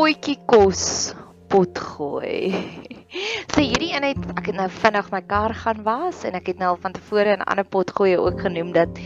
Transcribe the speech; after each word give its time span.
potjie 0.00 0.38
kos 0.48 1.12
potgooi. 1.52 2.48
so 3.52 3.60
hierdie 3.60 3.90
een 3.92 4.06
het 4.06 4.30
ek 4.32 4.46
het 4.48 4.56
nou 4.56 4.68
vinnig 4.72 5.10
my 5.12 5.20
kar 5.28 5.52
gaan 5.52 5.82
was 5.84 6.22
en 6.24 6.38
ek 6.38 6.46
het 6.54 6.62
nou 6.62 6.70
al 6.72 6.78
van 6.80 6.94
tevore 6.96 7.34
'n 7.34 7.44
ander 7.44 7.68
potgooi 7.68 8.14
ook 8.16 8.40
genoem 8.40 8.70
dat 8.72 8.96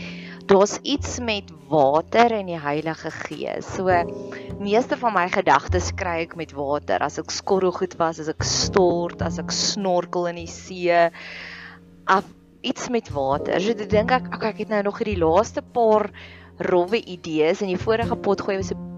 daar's 0.47 0.77
iets 0.87 1.19
met 1.19 1.51
water 1.67 2.31
en 2.37 2.47
die 2.47 2.61
Heilige 2.61 3.11
Gees. 3.11 3.73
So 3.75 3.91
meeste 4.61 4.95
van 4.95 5.13
my 5.17 5.27
gedagtes 5.35 5.91
kry 5.99 6.21
ek 6.29 6.37
met 6.39 6.55
water. 6.55 7.03
As 7.03 7.19
ek 7.19 7.31
skorrelgoed 7.31 7.99
was, 7.99 8.23
as 8.23 8.31
ek 8.31 8.47
stort, 8.47 9.21
as 9.21 9.37
ek 9.37 9.51
snorkel 9.51 10.31
in 10.31 10.39
die 10.45 10.47
see, 10.47 11.11
af 12.07 12.23
iets 12.61 12.87
met 12.87 13.11
water. 13.11 13.59
So 13.59 13.75
ek 13.75 13.89
dink 13.89 14.15
ek 14.15 14.31
ek 14.31 14.63
het 14.63 14.71
nou 14.71 14.83
nog 14.87 15.03
hierdie 15.03 15.19
laaste 15.19 15.59
paar 15.61 16.07
rowwe 16.71 17.03
idees 17.03 17.59
en 17.59 17.67
die 17.67 17.83
vorige 17.83 18.15
potgooi 18.15 18.61
was 18.63 18.71
'n 18.71 18.94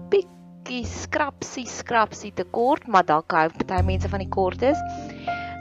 bietjie 0.68 0.84
skrapsie 0.84 1.64
skrapsie 1.64 2.30
te 2.36 2.44
kort, 2.52 2.84
maar 2.92 3.06
dalk 3.08 3.32
hou 3.32 3.46
party 3.54 3.78
mense 3.88 4.08
van 4.12 4.20
die 4.20 4.28
kortes. 4.28 4.76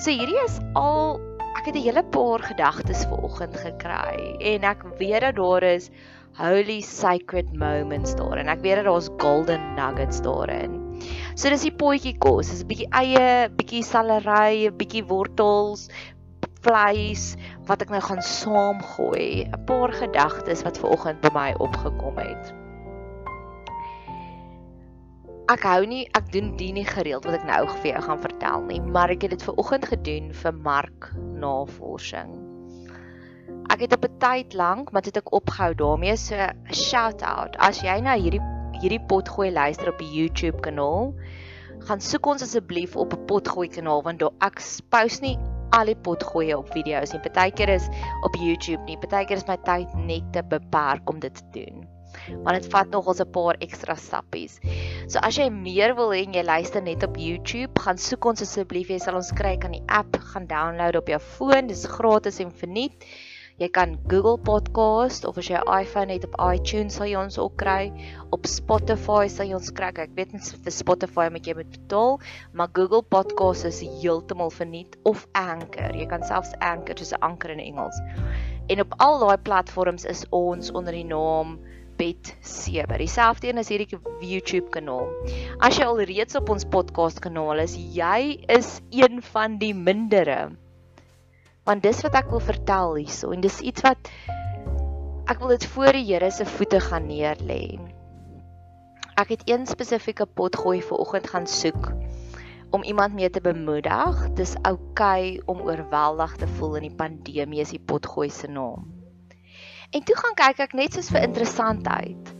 So 0.03 0.11
hierdie 0.11 0.35
is 0.43 0.57
al 0.75 1.15
ek 1.55 1.69
het 1.69 1.77
'n 1.79 1.85
hele 1.85 2.03
paar 2.11 2.43
gedagtes 2.43 3.05
vanoggend 3.07 3.55
gekry 3.55 4.35
en 4.51 4.67
ek 4.67 4.83
weet 4.99 5.21
dat 5.21 5.39
daar 5.39 5.63
is 5.63 5.89
holy 6.35 6.81
sacred 6.81 7.55
moments 7.55 8.15
daar 8.19 8.37
en 8.37 8.49
ek 8.49 8.59
weet 8.59 8.83
dat 8.83 8.85
daar's 8.85 9.09
golden 9.17 9.63
nuggets 9.79 10.19
daarin. 10.21 10.75
So 11.35 11.49
dis 11.49 11.63
die 11.63 11.71
potjie 11.71 12.17
kos, 12.19 12.51
dis 12.51 12.63
'n 12.63 12.67
bietjie 12.67 12.91
eie, 12.91 13.49
bietjie 13.49 13.83
salery, 13.83 14.67
'n 14.67 14.75
bietjie 14.75 15.07
wortels, 15.07 15.87
vleis 16.67 17.37
wat 17.65 17.81
ek 17.81 17.89
nou 17.89 18.01
gaan 18.01 18.21
saamgooi. 18.21 19.47
'n 19.47 19.65
Paar 19.65 19.93
gedagtes 19.93 20.63
wat 20.63 20.77
vanoggend 20.77 21.21
by 21.21 21.31
my 21.31 21.53
opgekom 21.59 22.17
het 22.17 22.66
ek 25.47 25.63
hou 25.63 25.85
nie 25.87 26.03
ek 26.17 26.27
doen 26.33 26.49
dit 26.59 26.73
nie 26.75 26.83
gereeld 26.83 27.23
wat 27.27 27.37
ek 27.37 27.45
nou 27.47 27.61
vir 27.69 27.93
jou 27.93 28.01
gaan 28.03 28.19
vertel 28.19 28.65
nie, 28.67 28.81
maar 28.83 29.13
ek 29.13 29.23
het 29.23 29.37
dit 29.37 29.45
ver 29.47 29.55
oggend 29.61 29.87
gedoen 29.87 30.27
vir 30.35 30.59
mark 30.65 31.07
navorsing. 31.39 32.33
Ek 33.71 33.85
het 33.85 33.95
op 33.95 34.03
'n 34.03 34.19
tyd 34.19 34.57
lank, 34.59 34.91
maar 34.91 35.07
dit 35.07 35.15
het 35.15 35.23
ek 35.23 35.33
opgehou 35.39 35.73
daarmee 35.73 36.17
so 36.17 36.35
shout 36.71 37.23
out. 37.23 37.55
As 37.59 37.81
jy 37.81 37.99
nou 38.01 38.19
hierdie 38.19 38.43
hierdie 38.81 39.01
potgooi 39.07 39.51
luister 39.51 39.89
op 39.89 39.97
die 39.97 40.11
YouTube 40.11 40.59
kanaal, 40.61 41.15
gaan 41.87 42.01
soek 42.01 42.25
ons 42.25 42.43
asseblief 42.43 42.95
op 42.95 43.13
'n 43.13 43.25
potgooi 43.25 43.69
kanaal 43.69 44.03
want 44.03 44.23
ek 44.23 44.61
post 44.89 45.21
nie 45.21 45.37
al 45.71 45.85
die 45.85 45.95
potgoeie 45.95 46.57
op 46.57 46.71
video's 46.71 47.13
nie. 47.13 47.21
Partykeer 47.21 47.69
is 47.69 47.87
op 48.23 48.35
YouTube 48.35 48.83
nie. 48.83 48.97
Partykeer 48.97 49.37
is 49.37 49.47
my 49.47 49.57
tyd 49.63 49.95
net 49.95 50.33
te 50.33 50.43
beperk 50.43 51.09
om 51.09 51.19
dit 51.19 51.33
te 51.33 51.63
doen 51.63 51.96
want 52.43 52.61
dit 52.61 52.71
vat 52.71 52.89
nogals 52.91 53.21
'n 53.21 53.31
paar 53.31 53.55
ekstra 53.59 53.95
stappies. 53.95 54.59
So 55.07 55.19
as 55.19 55.37
jy 55.37 55.49
meer 55.49 55.95
wil 55.95 56.09
hê 56.09 56.23
en 56.25 56.33
jy 56.33 56.43
luister 56.43 56.81
net 56.81 57.03
op 57.03 57.17
YouTube, 57.17 57.79
gaan 57.79 57.97
soek 57.97 58.25
ons 58.25 58.41
asseblief, 58.41 58.89
jy 58.89 58.99
sal 58.99 59.15
ons 59.15 59.31
kry 59.31 59.57
kan 59.57 59.71
die 59.71 59.83
app 59.87 60.17
gaan 60.33 60.47
download 60.47 60.95
op 60.95 61.07
jou 61.07 61.19
foon, 61.19 61.67
dis 61.67 61.85
gratis 61.85 62.39
en 62.39 62.51
verniet. 62.51 63.07
Jy 63.57 63.71
kan 63.73 63.95
Google 64.05 64.37
Podcast 64.37 65.23
of 65.25 65.37
as 65.41 65.47
jy 65.49 65.57
'n 65.57 65.71
iPhone 65.81 66.13
het 66.13 66.25
op 66.27 66.35
iTunes 66.53 66.93
sal 66.93 67.07
jy 67.09 67.17
ons 67.17 67.39
ook 67.41 67.55
kry. 67.57 67.89
Op 68.29 68.45
Spotify 68.45 69.25
sal 69.33 69.49
jy 69.49 69.55
ons 69.57 69.71
kry. 69.73 69.89
Ek 69.97 70.13
weet 70.13 70.33
nie 70.33 70.41
vir 70.65 70.71
Spotify 70.75 71.25
moet 71.33 71.47
jy 71.49 71.55
moet 71.57 71.71
betaal, 71.73 72.19
maar 72.53 72.69
Google 72.77 73.01
Podcast 73.01 73.65
is 73.65 73.81
heeltemal 73.81 74.53
verniet 74.53 74.93
of 75.09 75.25
Anchor. 75.33 75.89
Jy 75.97 76.05
kan 76.05 76.21
selfs 76.21 76.53
Anchor, 76.61 76.93
dis 76.93 77.13
'n 77.13 77.21
anker 77.21 77.49
in 77.49 77.59
Engels. 77.59 77.97
En 78.69 78.81
op 78.81 78.93
al 78.97 79.19
daai 79.25 79.37
platforms 79.37 80.05
is 80.05 80.25
ons 80.29 80.71
onder 80.71 80.93
die 80.93 81.05
naam 81.05 81.57
Bet 81.97 82.35
7. 82.45 82.97
Dieselfde 83.01 83.49
een 83.49 83.57
is 83.57 83.69
hierdie 83.73 83.97
YouTube 84.21 84.69
kanaal. 84.69 85.07
As 85.57 85.79
jy 85.79 85.85
al 85.89 86.01
reeds 86.05 86.37
op 86.37 86.51
ons 86.53 86.65
podcast 86.69 87.17
kanaal 87.23 87.63
is, 87.63 87.73
jy 87.95 88.37
is 88.53 88.75
een 88.93 89.17
van 89.31 89.55
die 89.57 89.73
mindere. 89.73 90.51
Want 91.65 91.81
dis 91.83 92.03
wat 92.05 92.17
ek 92.19 92.29
wil 92.29 92.43
vertel 92.43 92.99
hierso 92.99 93.33
en 93.33 93.41
dis 93.41 93.57
iets 93.65 93.81
wat 93.85 94.11
ek 95.27 95.41
wil 95.41 95.55
dit 95.55 95.65
voor 95.73 95.97
die 95.97 96.05
Here 96.11 96.29
se 96.31 96.45
voete 96.45 96.83
gaan 96.85 97.09
neerlê. 97.09 97.79
Ek 99.17 99.33
het 99.33 99.47
een 99.49 99.65
spesifieke 99.65 100.29
potgooi 100.29 100.83
vir 100.85 101.01
oggend 101.01 101.31
gaan 101.33 101.49
soek 101.49 101.89
om 102.77 102.83
iemand 102.83 103.17
mee 103.17 103.29
te 103.33 103.41
bemoedig. 103.41 104.21
Dis 104.37 104.53
oukei 104.61 105.39
okay 105.39 105.41
om 105.49 105.65
oorweldig 105.65 106.37
te 106.37 106.47
voel 106.59 106.77
in 106.77 106.89
die 106.91 106.97
pandemie 107.01 107.65
die 107.65 107.81
potgooi 107.81 108.29
se 108.29 108.47
naam. 108.51 108.96
En 109.95 110.03
toe 110.03 110.17
gaan 110.19 110.35
kyk 110.35 110.65
ek 110.65 110.73
net 110.75 110.95
soos 110.97 111.07
vir 111.13 111.23
interessantheid. 111.23 112.31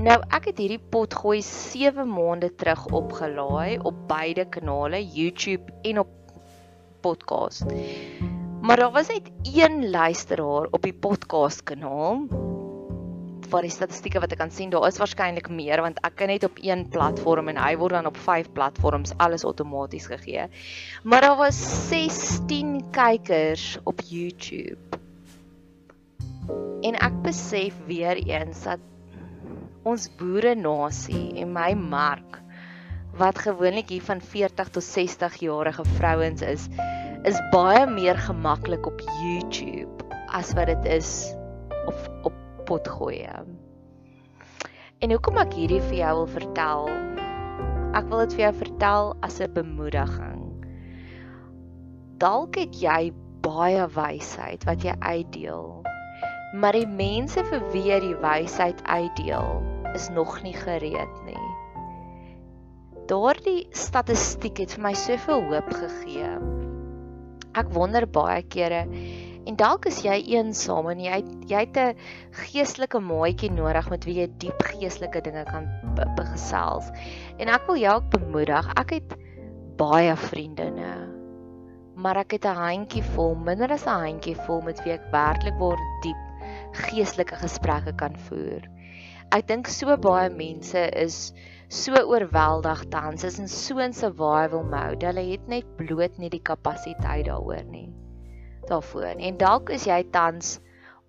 Nou 0.00 0.16
ek 0.32 0.50
het 0.50 0.60
hierdie 0.60 0.80
pot 0.92 1.12
gooi 1.12 1.42
7 1.44 2.06
maande 2.08 2.48
terug 2.56 2.86
opgelaai 2.96 3.76
op 3.84 3.98
beide 4.08 4.46
kanale, 4.52 5.02
YouTube 5.04 5.72
en 5.88 6.00
op 6.04 6.12
podcast. 7.04 7.68
Maar 8.64 8.80
daar 8.80 8.92
was 8.96 9.12
net 9.12 9.28
een 9.44 9.90
luisteraar 9.90 10.68
op 10.70 10.82
die 10.82 10.94
podcast 10.96 11.62
kanaal. 11.68 12.24
Vir 13.46 13.68
die 13.68 13.70
statistieke 13.70 14.20
wat 14.24 14.32
ek 14.32 14.40
kan 14.40 14.50
sien, 14.50 14.72
daar 14.72 14.88
is 14.88 14.98
waarskynlik 14.98 15.52
meer 15.52 15.84
want 15.84 16.00
ek 16.00 16.16
kan 16.18 16.32
net 16.32 16.48
op 16.48 16.56
een 16.64 16.88
platform 16.88 17.52
en 17.52 17.60
hy 17.60 17.76
word 17.76 17.98
dan 18.00 18.08
op 18.08 18.16
5 18.24 18.50
platforms 18.56 19.12
alles 19.20 19.44
outomaties 19.44 20.08
gegee. 20.10 20.48
Maar 21.04 21.28
daar 21.28 21.36
was 21.44 21.60
16 21.92 22.80
kykers 22.96 23.76
op 23.84 24.00
YouTube. 24.08 24.85
En 26.86 26.98
ek 27.02 27.22
besef 27.24 27.76
weer 27.88 28.18
eens 28.20 28.62
dat 28.66 28.82
ons 29.86 30.08
boere 30.18 30.54
nasie 30.58 31.32
en 31.40 31.52
my 31.54 31.72
mark 31.78 32.40
wat 33.16 33.38
gewoonlik 33.38 33.88
hier 33.94 34.04
van 34.04 34.20
40 34.20 34.70
tot 34.74 34.84
60 34.84 35.38
jarige 35.40 35.84
vrouens 35.96 36.42
is, 36.44 36.66
is 37.24 37.38
baie 37.52 37.86
meer 37.88 38.18
gemaklik 38.20 38.86
op 38.86 39.00
YouTube 39.22 40.04
as 40.36 40.52
wat 40.58 40.68
dit 40.74 40.90
is 40.98 41.12
op 41.86 42.28
op 42.28 42.42
potgoeie. 42.66 43.44
En 44.98 45.12
hoekom 45.14 45.38
ek 45.38 45.54
hierdie 45.54 45.82
vir 45.86 45.98
jou 46.00 46.14
wil 46.18 46.30
vertel? 46.34 46.88
Ek 47.94 48.08
wil 48.10 48.24
dit 48.24 48.34
vir 48.34 48.44
jou 48.48 48.54
vertel 48.58 49.12
as 49.22 49.38
'n 49.40 49.52
bemoediging. 49.54 50.42
Dalk 52.18 52.58
het 52.58 52.74
jy 52.82 53.12
baie 53.46 53.86
wysheid 53.86 54.64
wat 54.66 54.82
jy 54.82 54.96
uitdeel 54.98 55.85
maar 56.56 56.76
die 56.76 56.88
mense 56.88 57.42
vir 57.50 57.64
wie 57.72 57.84
jy 57.90 57.98
die 58.00 58.16
wysheid 58.22 58.80
uitdeel 58.88 59.60
is 59.96 60.08
nog 60.12 60.38
nie 60.44 60.54
gereed 60.56 61.16
nie. 61.28 61.44
Daardie 63.10 63.66
statistiek 63.76 64.62
het 64.64 64.74
vir 64.76 64.84
my 64.88 64.92
soveel 64.98 65.44
hoop 65.50 65.68
gegee. 65.76 66.32
Ek 67.56 67.70
wonder 67.76 68.08
baie 68.08 68.42
kere 68.52 68.86
en 69.46 69.58
dalk 69.60 69.86
is 69.86 70.00
jy 70.04 70.16
eensaam 70.34 70.88
en 70.90 71.00
jy 71.04 71.20
jy 71.46 71.60
het 71.62 71.76
'n 71.76 71.94
geestelike 72.40 73.00
maatjie 73.00 73.52
nodig 73.52 73.90
met 73.90 74.04
wie 74.08 74.16
jy 74.20 74.28
diep 74.42 74.62
geestelike 74.72 75.22
dinge 75.28 75.44
kan 75.44 75.68
begesels. 76.16 76.90
En 77.38 77.48
ek 77.48 77.66
wil 77.68 77.76
jou 77.76 78.00
bemoedig. 78.10 78.72
Ek 78.76 78.90
het 78.90 79.16
baie 79.76 80.16
vriendinne. 80.16 80.94
Maar 81.94 82.16
ek 82.16 82.32
het 82.32 82.44
'n 82.44 82.56
handjie 82.56 83.04
vol, 83.14 83.34
minder 83.34 83.70
as 83.72 83.86
'n 83.86 84.00
handjie 84.00 84.36
vol 84.46 84.60
met 84.62 84.82
wie 84.84 84.92
ek 84.92 85.12
werklik 85.12 85.58
word 85.58 85.80
diep 86.02 86.25
geestelike 86.76 87.38
gesprekke 87.40 87.92
kan 87.98 88.16
voer. 88.28 88.64
Ek 89.34 89.46
dink 89.48 89.66
so 89.66 89.96
baie 89.98 90.28
mense 90.30 90.82
is 90.94 91.32
so 91.68 91.98
oorweldig 91.98 92.84
tans, 92.92 93.24
is 93.24 93.40
in 93.42 93.48
so 93.48 93.78
'n 93.82 93.92
survival 93.92 94.62
mode. 94.62 95.06
Hulle 95.06 95.24
het 95.32 95.48
net 95.48 95.66
bloot 95.76 96.18
nie 96.18 96.30
die 96.30 96.42
kapasiteit 96.42 97.26
daaroor 97.26 97.64
nie. 97.70 97.90
Daarvoor. 98.68 99.18
En 99.18 99.38
dalk 99.38 99.70
is 99.70 99.86
jy 99.86 100.02
tans 100.12 100.60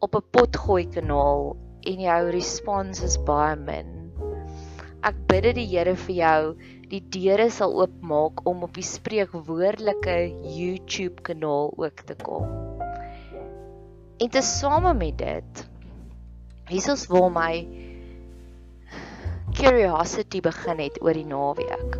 op 0.02 0.16
'n 0.16 0.26
potgooi 0.32 0.86
kanaal 0.90 1.56
en 1.86 2.00
jou 2.00 2.22
respons 2.32 3.04
is 3.04 3.18
baie 3.18 3.56
min. 3.56 4.12
Ek 5.04 5.16
bid 5.28 5.44
dit 5.44 5.56
die 5.56 5.68
Here 5.72 5.96
vir 5.96 6.16
jou 6.16 6.56
die 6.90 7.02
deure 7.14 7.50
sal 7.50 7.76
oopmaak 7.80 8.46
om 8.50 8.64
op 8.64 8.74
die 8.74 8.84
spreekwoordelike 8.84 10.18
YouTube 10.58 11.22
kanaal 11.22 11.74
ook 11.78 12.02
te 12.10 12.16
kom. 12.16 12.67
En 14.18 14.30
te 14.30 14.42
same 14.42 14.94
met 14.98 15.18
dit 15.18 15.68
Jesus 16.68 17.06
wil 17.08 17.30
my 17.30 17.68
curiosity 19.54 20.42
begin 20.42 20.82
het 20.82 20.98
oor 21.02 21.14
die 21.16 21.26
naweek. 21.26 22.00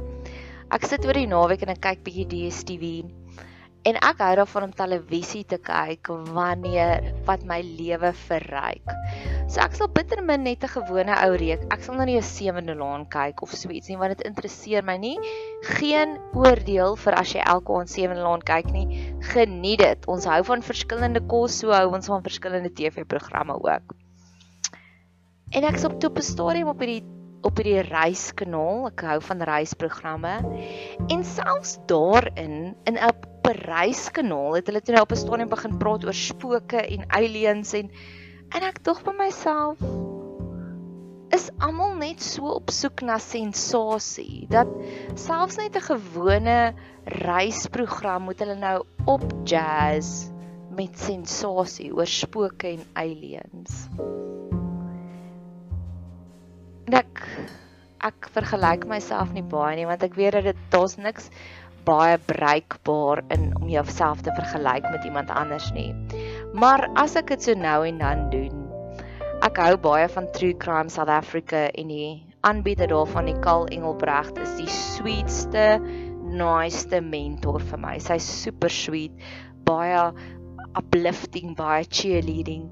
Ek 0.74 0.88
sit 0.90 1.06
oor 1.06 1.16
die 1.16 1.30
naweek 1.30 1.62
en 1.64 1.72
ek 1.76 1.84
kyk 1.86 2.02
bietjie 2.04 2.26
DStv 2.34 2.90
En 3.88 3.96
ek 4.04 4.20
hou 4.20 4.34
daarvan 4.36 4.66
om 4.68 4.74
televisie 4.76 5.46
te 5.48 5.60
kyk 5.64 6.10
wanneer 6.36 7.06
wat 7.28 7.46
my 7.48 7.62
lewe 7.64 8.10
verryk. 8.26 8.90
So 9.48 9.62
ek 9.64 9.78
sal 9.80 9.88
bitter 9.96 10.20
min 10.20 10.44
net 10.44 10.66
'n 10.68 10.74
gewone 10.74 11.16
ou 11.24 11.38
reek. 11.40 11.64
Ek 11.72 11.84
sal 11.86 11.96
nou 11.96 12.06
nie 12.06 12.18
'n 12.18 12.22
sewende 12.22 12.76
laan 12.76 13.06
kyk 13.08 13.42
of 13.42 13.54
so 13.56 13.70
iets 13.70 13.88
nie 13.88 13.96
want 13.96 14.18
dit 14.18 14.28
interesseer 14.28 14.84
my 14.84 14.98
nie. 14.98 15.18
Geen 15.80 16.18
oordeel 16.36 16.98
vir 16.98 17.14
as 17.16 17.34
jy 17.34 17.40
elke 17.40 17.72
aand 17.72 17.90
sewende 17.90 18.24
laan 18.24 18.42
kyk 18.42 18.72
nie. 18.72 19.16
Geniet 19.32 19.80
dit. 19.80 20.08
Ons 20.08 20.26
hou 20.26 20.44
van 20.44 20.62
verskillende 20.62 21.22
kos, 21.22 21.60
so 21.60 21.72
hou 21.72 21.94
ons 21.94 22.08
van 22.08 22.22
verskillende 22.22 22.74
TV-programme 22.74 23.56
ook. 23.56 23.96
En 25.52 25.64
ek 25.64 25.78
sop 25.78 26.00
toe 26.00 26.10
op 26.10 26.18
'n 26.18 26.22
stadium 26.22 26.68
op 26.68 26.80
hierdie 26.80 27.06
op 27.44 27.56
hierdie 27.56 27.82
reiskanaal. 27.88 28.88
Ek 28.88 29.02
hou 29.02 29.22
van 29.22 29.42
reisprogramme. 29.42 30.36
En 31.08 31.24
selfs 31.24 31.78
daarin 31.88 32.76
in 32.84 32.98
'n 32.98 33.14
reiskanaal 33.54 34.56
het 34.60 34.68
hulle 34.68 34.82
toe 34.82 34.96
nou 34.96 35.04
op 35.04 35.12
'n 35.12 35.24
stadium 35.24 35.50
begin 35.50 35.78
praat 35.78 36.06
oor 36.06 36.14
spooke 36.14 36.82
en 36.82 37.06
aliens 37.08 37.74
en 37.74 37.92
en 38.56 38.64
ek 38.64 38.84
dog 38.84 39.04
by 39.04 39.14
myself 39.18 39.82
is 41.36 41.50
almal 41.60 41.96
net 41.96 42.22
so 42.24 42.48
op 42.56 42.72
soek 42.72 43.02
na 43.02 43.18
sensasie 43.20 44.48
dat 44.50 44.68
selfs 45.16 45.58
net 45.58 45.76
'n 45.76 45.88
gewone 45.92 46.74
reisprogram 47.04 48.24
moet 48.24 48.40
hulle 48.40 48.56
nou 48.56 48.84
op 49.06 49.24
jazz 49.44 50.30
met 50.72 51.00
sensasie 51.00 51.94
oor 51.94 52.08
spooke 52.08 52.68
en 52.68 52.84
aliens. 52.94 53.88
Ek 56.86 57.24
ek 58.08 58.30
vergelyk 58.32 58.86
myself 58.88 59.32
nie 59.34 59.44
baie 59.44 59.76
nie 59.76 59.88
want 59.90 60.04
ek 60.06 60.14
weet 60.16 60.38
dat 60.38 60.44
dit 60.44 60.60
daar's 60.70 60.98
niks 60.98 61.32
baie 61.88 62.18
bruikbaar 62.30 63.24
in 63.34 63.50
om 63.62 63.70
jouself 63.72 64.22
te 64.26 64.34
vergelyk 64.36 64.88
met 64.92 65.06
iemand 65.08 65.32
anders 65.32 65.72
nie. 65.76 65.92
Maar 66.54 66.90
as 67.00 67.16
ek 67.20 67.32
dit 67.34 67.50
so 67.50 67.58
nou 67.58 67.80
en 67.88 68.02
dan 68.04 68.26
doen, 68.34 68.66
ek 69.48 69.60
hou 69.62 69.76
baie 69.80 70.08
van 70.12 70.28
True 70.36 70.58
Crime 70.60 70.92
South 70.92 71.12
Africa 71.14 71.68
en 71.72 71.92
die 71.94 72.10
aanbieder 72.48 72.90
daarvan, 72.92 73.28
Nicole 73.28 73.70
Engelbrecht, 73.74 74.38
is 74.40 74.56
die 74.60 74.72
sweetste, 74.72 75.78
naaste 76.28 77.02
mentor 77.02 77.64
vir 77.72 77.82
my. 77.82 77.96
Sy's 78.04 78.28
super 78.44 78.72
sweet, 78.72 79.16
baie 79.68 80.12
uplifting, 80.78 81.56
baie 81.58 81.86
cheerleading. 81.88 82.68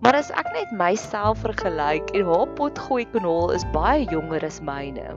Maar 0.00 0.22
as 0.22 0.30
ek 0.32 0.48
net 0.54 0.70
myself 0.76 1.42
vergelyk 1.44 2.14
en 2.16 2.28
haar 2.30 2.48
potgooi 2.56 3.04
kanaal 3.12 3.52
is 3.56 3.66
baie 3.74 4.06
jonger 4.08 4.46
as 4.46 4.60
myne. 4.64 5.12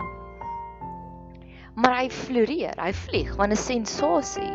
Maar 1.75 1.95
hy 2.03 2.09
floreer, 2.13 2.77
hy 2.77 2.91
vlieg, 2.93 3.35
want 3.35 3.51
'n 3.51 3.57
sensasie. 3.57 4.53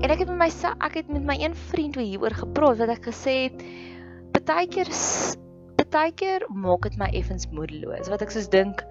En 0.00 0.10
ek 0.10 0.18
het 0.18 0.28
met 0.28 0.38
myself, 0.38 0.74
ek 0.84 0.94
het 0.94 1.08
met 1.08 1.24
my 1.24 1.36
een 1.40 1.54
vriend 1.54 1.96
oor 1.96 2.04
hieroor 2.04 2.34
gepraat 2.34 2.78
wat 2.78 2.88
ek 2.88 3.06
gesê 3.08 3.36
het 3.48 3.62
partykeer 4.32 4.90
partykeer 5.76 6.44
maak 6.48 6.82
dit 6.82 6.98
my 6.98 7.08
effens 7.18 7.48
moedeloos 7.50 8.08
wat 8.12 8.22
ek 8.22 8.30
soos 8.30 8.48
dink 8.48 8.84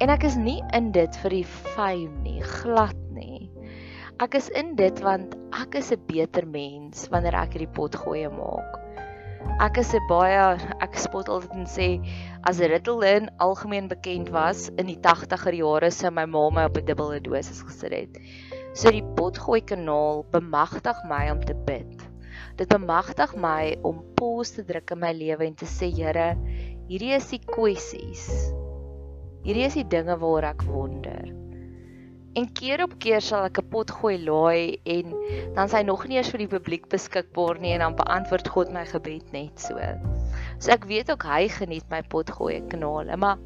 en 0.00 0.12
ek 0.12 0.24
is 0.28 0.36
nie 0.36 0.62
in 0.76 0.92
dit 0.92 1.16
vir 1.22 1.30
die 1.30 1.44
fame 1.44 2.22
nie, 2.22 2.40
glad 2.40 2.96
nie. 3.12 3.50
Ek 4.20 4.34
is 4.38 4.48
in 4.56 4.74
dit 4.76 5.00
want 5.04 5.34
ek 5.52 5.74
is 5.74 5.92
'n 5.92 6.00
beter 6.06 6.46
mens 6.46 7.08
wanneer 7.12 7.34
ek 7.34 7.56
hierdie 7.56 7.74
potgooi 7.76 8.28
maak. 8.28 8.85
Ek 9.56 9.78
is 9.80 9.94
'n 9.94 10.04
baie 10.08 10.40
ek 10.84 10.98
spot 11.00 11.30
altyd 11.32 11.54
en 11.56 11.68
sê 11.70 11.86
as 12.50 12.58
Ritalin 12.60 13.30
algemeen 13.40 13.88
bekend 13.88 14.28
was 14.34 14.68
in 14.76 14.90
die 14.90 14.98
80er 15.00 15.56
jare 15.56 15.90
sou 15.90 16.10
my 16.10 16.26
ma 16.26 16.42
my 16.50 16.64
op 16.68 16.76
'n 16.76 16.84
dubbele 16.84 17.20
dosis 17.20 17.62
gesit 17.62 17.92
het. 17.92 18.18
So 18.74 18.90
die 18.90 19.06
potgooi 19.16 19.62
kanaal 19.64 20.26
bemagtig 20.34 21.00
my 21.08 21.30
om 21.30 21.40
te 21.40 21.54
bid. 21.54 22.04
Dit 22.56 22.68
bemagtig 22.68 23.36
my 23.36 23.76
om 23.82 24.04
pause 24.16 24.56
te 24.56 24.64
druk 24.64 24.90
in 24.90 25.00
my 25.00 25.12
lewe 25.12 25.46
en 25.46 25.54
te 25.54 25.64
sê 25.64 25.88
Here, 25.88 26.36
hierdie 26.88 27.14
is 27.16 27.30
die 27.30 27.40
kwessies. 27.40 28.52
Hierdie 29.44 29.64
is 29.64 29.74
die 29.74 29.88
dinge 29.88 30.18
waar 30.20 30.52
ek 30.52 30.62
wonder. 30.68 31.45
En 32.36 32.44
keer 32.52 32.82
op 32.84 32.92
keer 33.00 33.24
sal 33.24 33.46
ek 33.48 33.58
'n 33.62 33.68
pot 33.72 33.90
gooi 33.98 34.16
laai 34.20 34.76
en 34.84 35.14
dan 35.56 35.70
sy 35.72 35.80
nog 35.88 36.04
nie 36.06 36.18
eens 36.20 36.28
vir 36.28 36.42
die 36.44 36.52
publiek 36.52 36.84
beskikbaar 36.92 37.60
nie 37.62 37.72
en 37.72 37.80
dan 37.80 37.96
beantwoord 37.96 38.48
God 38.52 38.72
my 38.76 38.84
gebed 38.84 39.32
net 39.32 39.56
so. 39.60 39.80
So 40.60 40.70
ek 40.72 40.84
weet 40.84 41.10
ook 41.10 41.24
hy 41.24 41.48
geniet 41.48 41.88
my 41.88 42.02
pot 42.02 42.30
gooi 42.30 42.60
kanale, 42.68 43.16
maar 43.16 43.40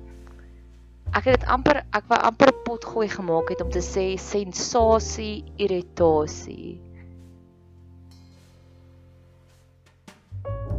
ek 1.14 1.24
het 1.24 1.38
dit 1.38 1.46
amper 1.46 1.84
ek 1.94 2.10
wou 2.10 2.18
amper 2.18 2.52
pot 2.66 2.84
gooi 2.84 3.08
gemaak 3.08 3.54
het 3.54 3.62
om 3.62 3.70
te 3.70 3.82
sê 3.82 4.18
sensasie, 4.18 5.44
irritasie. 5.56 6.80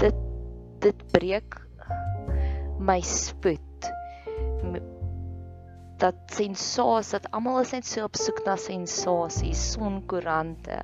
Dit 0.04 0.20
dit 0.84 1.12
breek 1.16 1.62
my 2.80 3.00
spoed 3.00 3.62
dat 6.02 6.34
sensasie 6.34 7.20
dat 7.20 7.30
almal 7.36 7.62
is 7.62 7.74
net 7.76 7.86
so 7.86 8.06
op 8.08 8.18
soek 8.18 8.42
na 8.46 8.56
sensasie, 8.58 9.54
sonkoerante. 9.54 10.80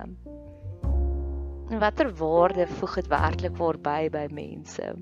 En 1.67 1.79
watter 1.81 2.11
waarde 2.15 2.67
voeg 2.77 2.99
dit 3.01 3.09
werklik 3.11 3.57
waarby 3.57 4.09
by 4.13 4.27
mense? 4.31 4.93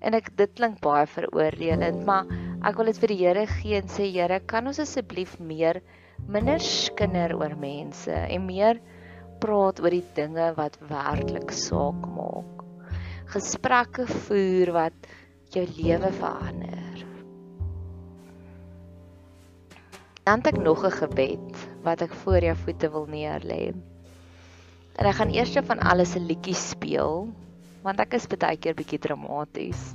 En 0.00 0.16
ek 0.16 0.30
dit 0.36 0.52
klink 0.56 0.78
baie 0.84 1.08
veroordelend, 1.08 2.04
maar 2.08 2.28
ek 2.64 2.76
wil 2.78 2.88
dit 2.92 3.00
vir 3.02 3.12
die 3.12 3.18
Here 3.20 3.46
gee 3.50 3.80
en 3.80 3.90
sê 3.92 4.06
Here, 4.12 4.40
kan 4.40 4.68
ons 4.68 4.80
asseblief 4.84 5.38
meer 5.40 5.80
minder 6.28 6.60
skinder 6.60 7.34
oor 7.40 7.56
mense 7.58 8.12
en 8.12 8.46
meer 8.46 8.80
praat 9.40 9.80
oor 9.80 9.96
die 9.96 10.04
dinge 10.16 10.52
wat 10.60 10.76
werklik 10.92 11.52
saak 11.56 12.04
maak. 12.16 12.64
Gesprekke 13.32 14.06
voer 14.26 14.74
wat 14.76 15.10
jou 15.54 15.64
lewe 15.80 16.12
verander. 16.20 16.79
Dan 20.24 20.42
het 20.42 20.46
ek 20.46 20.60
nog 20.62 20.84
'n 20.84 20.90
gebed 20.92 21.68
wat 21.82 22.00
ek 22.00 22.14
voor 22.14 22.42
jou 22.42 22.56
voete 22.56 22.90
wil 22.90 23.06
neerlê. 23.06 23.72
En 24.96 25.06
ek 25.06 25.14
gaan 25.14 25.32
eers 25.32 25.56
van 25.64 25.78
alles 25.78 26.14
'n 26.16 26.26
liedjie 26.26 26.54
speel 26.54 27.28
want 27.82 28.00
ek 28.00 28.14
is 28.14 28.26
baie 28.26 28.56
keer 28.56 28.74
bietjie 28.74 28.98
dramaties. 28.98 29.94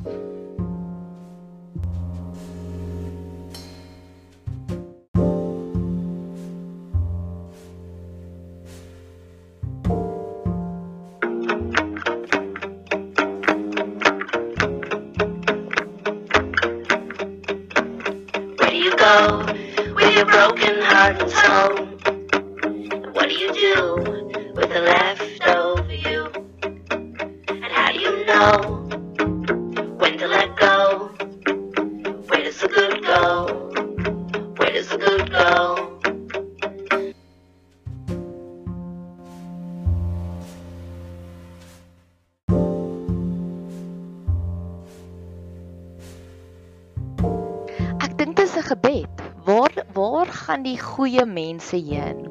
Goeie 51.06 51.26
mense 51.30 51.78
heen? 51.78 52.24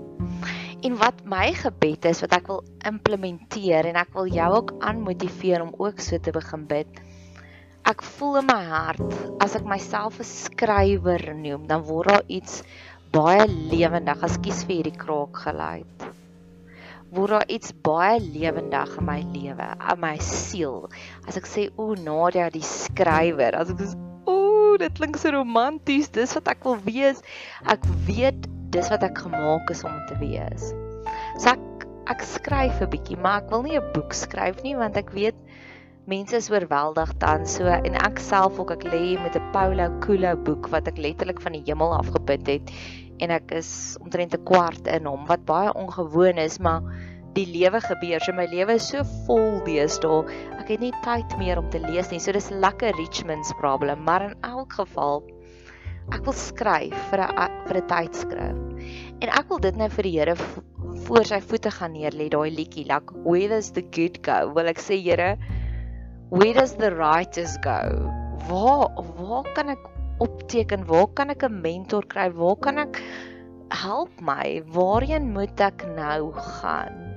En 0.85 0.97
wat 0.99 1.21
my 1.31 1.52
gebed 1.54 2.09
is 2.11 2.21
wat 2.25 2.33
ek 2.35 2.49
wil 2.50 2.64
implementeer 2.88 3.87
en 3.87 3.99
ek 4.00 4.11
wil 4.16 4.26
jou 4.26 4.49
ook 4.57 4.73
aanmotiveer 4.83 5.62
om 5.62 5.71
ook 5.78 6.02
so 6.02 6.19
te 6.19 6.35
begin 6.35 6.64
bid. 6.66 6.99
Ek 7.87 8.02
voel 8.16 8.40
in 8.40 8.49
my 8.49 8.59
hart 8.66 9.14
as 9.45 9.54
ek 9.54 9.69
myself 9.71 10.19
'n 10.19 10.26
skrywer 10.26 11.23
noem, 11.38 11.69
dan 11.71 11.87
word 11.87 12.11
daar 12.11 12.26
iets 12.26 12.64
baie 13.14 13.47
lewendig, 13.47 14.26
ekskuus 14.26 14.64
vir 14.66 14.76
hierdie 14.81 14.99
kraak 14.99 15.38
geluid. 15.47 16.09
Word 17.14 17.31
daar 17.31 17.49
iets 17.49 17.71
baie 17.87 18.19
lewendig 18.19 18.99
in 18.99 19.07
my 19.07 19.21
lewe, 19.23 19.69
in 19.93 20.00
my 20.00 20.16
siel. 20.19 20.90
As 21.28 21.38
ek 21.38 21.47
sê 21.47 21.71
o 21.78 21.95
Nadia 21.95 22.50
die 22.50 22.66
skrywer, 22.66 23.54
as 23.54 23.71
ek 23.71 23.78
dis 23.78 23.95
dit 24.78 24.99
klink 24.99 25.19
so 25.19 25.31
romanties. 25.35 26.11
Dis 26.12 26.35
wat 26.37 26.50
ek 26.54 26.64
wil 26.66 26.78
wees. 26.87 27.23
Ek 27.71 27.83
weet 28.09 28.49
dis 28.75 28.90
wat 28.93 29.07
ek 29.07 29.23
gemaak 29.26 29.71
is 29.71 29.85
om 29.87 29.95
te 30.11 30.19
wees. 30.23 30.73
So 31.38 31.54
ek 31.54 31.87
ek 32.12 32.21
skryf 32.28 32.83
'n 32.83 32.90
bietjie, 32.93 33.16
maar 33.16 33.43
ek 33.43 33.50
wil 33.50 33.62
nie 33.64 33.78
'n 33.78 33.93
boek 33.95 34.12
skryf 34.12 34.61
nie 34.62 34.76
want 34.76 34.97
ek 35.00 35.14
weet 35.14 35.38
mense 36.07 36.37
is 36.37 36.50
oorweldig 36.52 37.14
dan 37.16 37.47
so 37.49 37.64
en 37.64 37.95
ek 37.97 38.21
self 38.21 38.59
ook 38.61 38.75
ek 38.76 38.85
lê 38.85 39.16
met 39.23 39.37
'n 39.37 39.52
Paulo 39.52 39.88
Coelho 40.04 40.37
boek 40.37 40.69
wat 40.69 40.88
ek 40.88 40.99
letterlik 40.99 41.40
van 41.40 41.57
die 41.57 41.64
hemel 41.64 41.95
af 41.97 42.12
geput 42.12 42.47
het 42.47 42.71
en 43.25 43.31
ek 43.31 43.52
is 43.52 43.97
omtrent 44.02 44.35
'n 44.35 44.45
kwart 44.45 44.87
in 44.87 45.07
hom 45.07 45.25
wat 45.26 45.47
baie 45.47 45.73
ongewoon 45.73 46.38
is, 46.38 46.59
maar 46.59 46.83
die 47.35 47.47
lewe 47.47 47.81
gebeur. 47.81 48.21
So 48.21 48.33
my 48.33 48.47
lewe 48.47 48.75
is 48.78 48.88
so 48.88 49.02
vol 49.26 49.61
deesdae. 49.66 50.25
Ek 50.59 50.69
het 50.69 50.81
nie 50.81 50.93
tyd 51.02 51.38
meer 51.38 51.59
om 51.59 51.71
te 51.71 51.81
lees 51.83 52.11
nie. 52.11 52.21
So 52.23 52.33
dis 52.33 52.50
lekker 52.50 52.95
Richmond's 52.99 53.52
problem, 53.59 54.04
maar 54.04 54.31
in 54.31 54.37
elk 54.43 54.73
geval 54.73 55.23
ek 56.12 56.25
wil 56.26 56.37
skryf 56.37 56.94
vir 57.11 57.20
'n 57.25 57.50
vir 57.68 57.76
'n 57.80 57.88
tydskrif. 57.88 58.56
En 59.23 59.28
ek 59.28 59.49
wil 59.49 59.58
dit 59.58 59.76
nou 59.76 59.88
vir 59.88 60.02
die 60.02 60.18
Here 60.18 60.37
voor 61.06 61.25
sy 61.25 61.40
voete 61.40 61.70
gaan 61.70 61.92
neer 61.92 62.12
lê 62.12 62.28
daai 62.28 62.50
liedjie 62.50 62.87
like 62.88 63.11
where 63.25 63.49
does 63.49 63.73
the 63.73 63.82
good 63.96 64.23
go? 64.23 64.52
Wil 64.54 64.68
ek 64.68 64.78
sê 64.78 65.00
Here, 65.00 65.37
where 66.28 66.52
does 66.52 66.76
the 66.76 66.90
righteous 66.90 67.56
go? 67.64 67.80
Waar 68.49 68.92
waar 69.16 69.49
kan 69.54 69.70
ek 69.70 69.88
opteken? 70.20 70.84
Waar 70.87 71.08
kan 71.14 71.30
ek 71.30 71.44
'n 71.44 71.61
mentor 71.61 72.04
kry? 72.06 72.28
Waar 72.30 72.56
kan 72.56 72.78
ek 72.78 73.02
help 73.70 74.12
my? 74.20 74.62
Waarheen 74.68 75.32
moet 75.32 75.61
ek 75.61 75.87
nou 75.96 76.32
gaan? 76.32 77.13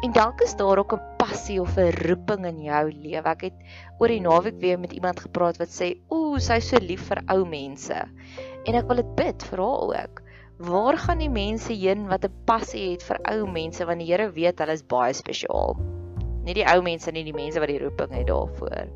En 0.00 0.12
dalk 0.16 0.40
is 0.40 0.54
daar 0.56 0.78
ook 0.80 0.92
'n 0.96 1.16
passie 1.16 1.60
of 1.60 1.76
'n 1.76 1.92
roeping 2.06 2.46
in 2.46 2.62
jou 2.62 2.92
lewe. 2.92 3.28
Ek 3.28 3.40
het 3.40 3.56
oor 3.98 4.08
die 4.08 4.20
naweek 4.20 4.60
weer 4.60 4.78
met 4.78 4.92
iemand 4.92 5.20
gepraat 5.20 5.56
wat 5.56 5.68
sê, 5.68 6.00
"Ooh, 6.08 6.38
sy's 6.38 6.68
so 6.68 6.76
lief 6.80 7.02
vir 7.08 7.22
ou 7.26 7.44
mense." 7.44 7.98
En 8.64 8.74
ek 8.74 8.86
wil 8.86 8.96
dit 8.96 9.14
bid 9.14 9.42
vir 9.42 9.58
haar 9.58 9.80
ook. 10.00 10.22
Waar 10.56 10.98
gaan 10.98 11.18
die 11.18 11.30
mense 11.30 11.72
heen 11.72 12.08
wat 12.08 12.24
'n 12.24 12.32
passie 12.44 12.90
het 12.90 13.02
vir 13.02 13.18
ou 13.22 13.46
mense 13.46 13.84
want 13.84 13.98
die 13.98 14.12
Here 14.12 14.32
weet 14.32 14.58
hulle 14.58 14.72
is 14.72 14.82
baie 14.82 15.12
spesiaal. 15.12 15.76
Nie 16.44 16.54
die 16.54 16.66
ou 16.66 16.82
mense 16.82 17.10
nie, 17.10 17.24
die 17.24 17.42
mense 17.42 17.60
wat 17.60 17.68
die 17.68 17.78
roeping 17.78 18.12
het 18.12 18.26
daarvoor 18.26 18.88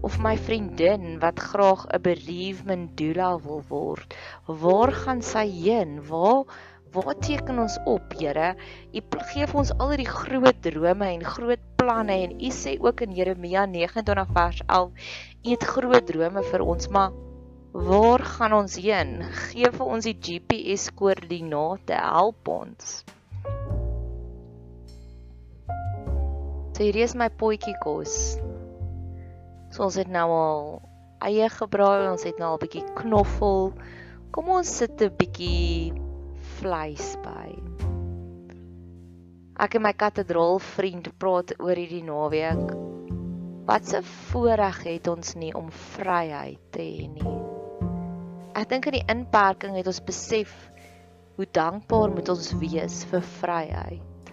of 0.00 0.18
my 0.18 0.36
vriendin 0.36 1.18
wat 1.18 1.40
graag 1.40 1.86
'n 1.86 2.02
bereavement 2.02 2.96
doula 2.96 3.38
wil 3.38 3.62
word. 3.68 4.14
Waar 4.46 4.92
gaan 4.92 5.22
sy 5.22 5.46
heen? 5.50 6.06
Waar 6.08 6.44
waar 6.92 7.14
teken 7.18 7.58
ons 7.58 7.76
op, 7.84 8.14
Here? 8.18 8.54
U 8.92 9.00
gee 9.30 9.46
vir 9.46 9.60
ons 9.60 9.72
al 9.76 9.92
hierdie 9.92 10.08
groot 10.08 10.60
drome 10.64 11.08
en 11.12 11.24
groot 11.24 11.64
planne 11.80 12.16
en 12.24 12.34
u 12.40 12.50
sê 12.54 12.76
ook 12.80 13.04
in 13.06 13.14
Jeremia 13.16 13.66
29 13.66 14.32
vers 14.34 14.62
11, 14.66 15.12
u 15.44 15.50
het 15.50 15.68
groot 15.74 16.06
drome 16.06 16.42
vir 16.50 16.64
ons, 16.64 16.88
maar 16.88 17.12
waar 17.72 18.24
gaan 18.24 18.56
ons 18.56 18.78
heen? 18.80 19.20
Gee 19.50 19.70
vir 19.74 19.86
ons 19.86 20.08
die 20.08 20.16
GPS 20.16 20.88
koördinate, 20.96 21.94
help 21.94 22.48
ons. 22.48 22.98
So 26.72 26.86
hierdie 26.86 27.04
is 27.04 27.16
my 27.18 27.28
potjie 27.28 27.74
kos. 27.82 28.38
So 29.74 29.88
ons 29.88 29.98
het 29.98 30.08
nou 30.08 30.28
al 30.30 30.68
eie 31.26 31.48
gebraai, 31.50 32.08
ons 32.12 32.22
het 32.24 32.38
nou 32.38 32.52
al 32.54 32.58
'n 32.58 32.62
bietjie 32.64 32.84
knoffel. 33.00 33.72
Kom 34.30 34.48
ons 34.48 34.76
sit 34.78 35.02
'n 35.02 35.10
bietjie 35.18 36.07
vleis 36.58 37.14
by. 37.22 37.48
Ek 39.58 39.74
en 39.74 39.82
my 39.82 39.92
katedraal 39.98 40.60
vriend 40.62 41.08
praat 41.18 41.56
oor 41.58 41.78
hierdie 41.78 42.04
naweek. 42.06 42.74
Wat 43.68 43.94
'n 43.94 44.06
voorreg 44.30 44.82
het 44.86 45.08
ons 45.10 45.34
nie 45.34 45.54
om 45.54 45.70
vryheid 45.70 46.60
te 46.70 46.82
hê 46.82 47.08
nie. 47.10 47.34
Ek 48.54 48.68
dink 48.68 48.86
in 48.86 48.96
die 48.98 49.08
inperking 49.14 49.76
het 49.76 49.86
ons 49.86 50.00
besef 50.02 50.54
hoe 51.36 51.46
dankbaar 51.46 52.10
moet 52.10 52.28
ons 52.28 52.52
wees 52.58 53.04
vir 53.10 53.22
vryheid. 53.22 54.32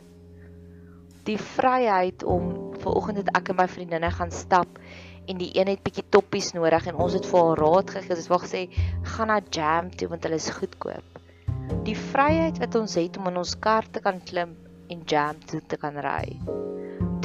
Die 1.25 1.37
vryheid 1.37 2.23
om 2.23 2.73
ver 2.77 2.93
oggend 2.93 3.17
het 3.17 3.29
ek 3.37 3.49
en 3.49 3.59
my 3.59 3.67
vriendinne 3.67 4.11
gaan 4.11 4.31
stap 4.31 4.79
en 5.27 5.37
die 5.37 5.51
een 5.57 5.67
het 5.67 5.83
bietjie 5.83 6.05
toppies 6.09 6.53
nodig 6.53 6.87
en 6.87 7.01
ons 7.01 7.13
het 7.17 7.25
vir 7.25 7.39
haar 7.41 7.61
raad 7.65 7.89
gegee. 7.97 8.15
Ons 8.15 8.29
wou 8.29 8.39
gesê 8.45 8.67
gaan 9.15 9.33
na 9.33 9.41
Jam 9.49 9.89
toe 9.89 10.07
want 10.07 10.23
hulle 10.23 10.41
is 10.41 10.49
goedkoop. 10.49 11.24
Die 11.85 11.97
vryheid 11.97 12.59
wat 12.61 12.75
ons 12.77 12.95
het 12.99 13.17
om 13.17 13.29
in 13.31 13.41
ons 13.41 13.55
kar 13.61 13.85
te 13.91 14.01
kan 14.03 14.19
klim 14.21 14.55
en 14.93 15.03
Jam 15.09 15.39
toe 15.49 15.61
te 15.65 15.77
kan 15.81 15.97
ry. 16.01 16.37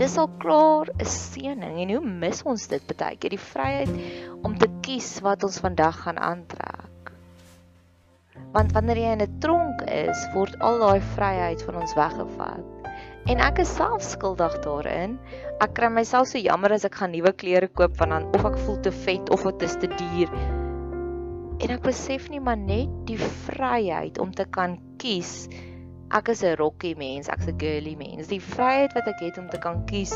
Dis 0.00 0.16
al 0.20 0.30
klaar 0.40 0.88
'n 0.96 1.08
seëning 1.14 1.80
en 1.82 1.90
hoe 1.94 2.12
mis 2.24 2.42
ons 2.52 2.68
dit 2.68 2.92
baie 2.92 3.16
keer 3.20 3.34
die 3.36 3.46
vryheid 3.46 3.90
om 4.42 4.56
te 4.56 4.68
kies 4.86 5.10
wat 5.26 5.44
ons 5.44 5.60
vandag 5.60 5.98
gaan 6.04 6.18
aantrek. 6.18 7.12
Want 8.54 8.72
wanneer 8.72 8.96
jy 8.96 9.10
in 9.12 9.22
'n 9.26 9.40
tronk 9.40 9.82
is, 9.82 10.24
word 10.34 10.56
al 10.60 10.78
daai 10.78 11.00
vryheid 11.16 11.62
van 11.62 11.76
ons 11.82 11.94
weggevat. 11.94 12.64
En 13.28 13.40
ek 13.40 13.58
is 13.58 13.74
self 13.76 14.02
skuldig 14.02 14.56
daarin. 14.64 15.18
Ek 15.60 15.74
kry 15.74 15.88
myself 15.88 16.28
so 16.28 16.38
jammer 16.38 16.72
as 16.72 16.84
ek 16.84 16.94
gaan 16.94 17.12
nuwe 17.12 17.32
klere 17.32 17.68
koop 17.68 17.98
want 18.00 18.10
dan 18.10 18.32
of 18.34 18.44
ek 18.44 18.58
voel 18.64 18.80
te 18.80 18.90
vet 19.04 19.30
of 19.30 19.42
dit 19.42 19.62
is 19.62 19.76
te 19.76 19.86
duur. 19.86 20.59
En 21.60 21.74
ek 21.74 21.82
besef 21.84 22.30
nie 22.32 22.40
maar 22.40 22.56
net 22.56 22.92
die 23.08 23.18
vryheid 23.20 24.18
om 24.22 24.30
te 24.32 24.46
kan 24.48 24.78
kies. 25.02 25.44
Ek 26.10 26.30
is 26.32 26.42
'n 26.42 26.56
rokkie 26.56 26.96
mens, 26.96 27.28
ek's 27.28 27.48
'n 27.48 27.58
girly 27.60 27.94
mens. 28.00 28.28
Die 28.28 28.40
vryheid 28.40 28.94
wat 28.96 29.08
ek 29.08 29.20
het 29.20 29.38
om 29.38 29.48
te 29.48 29.58
kan 29.58 29.84
kies, 29.86 30.14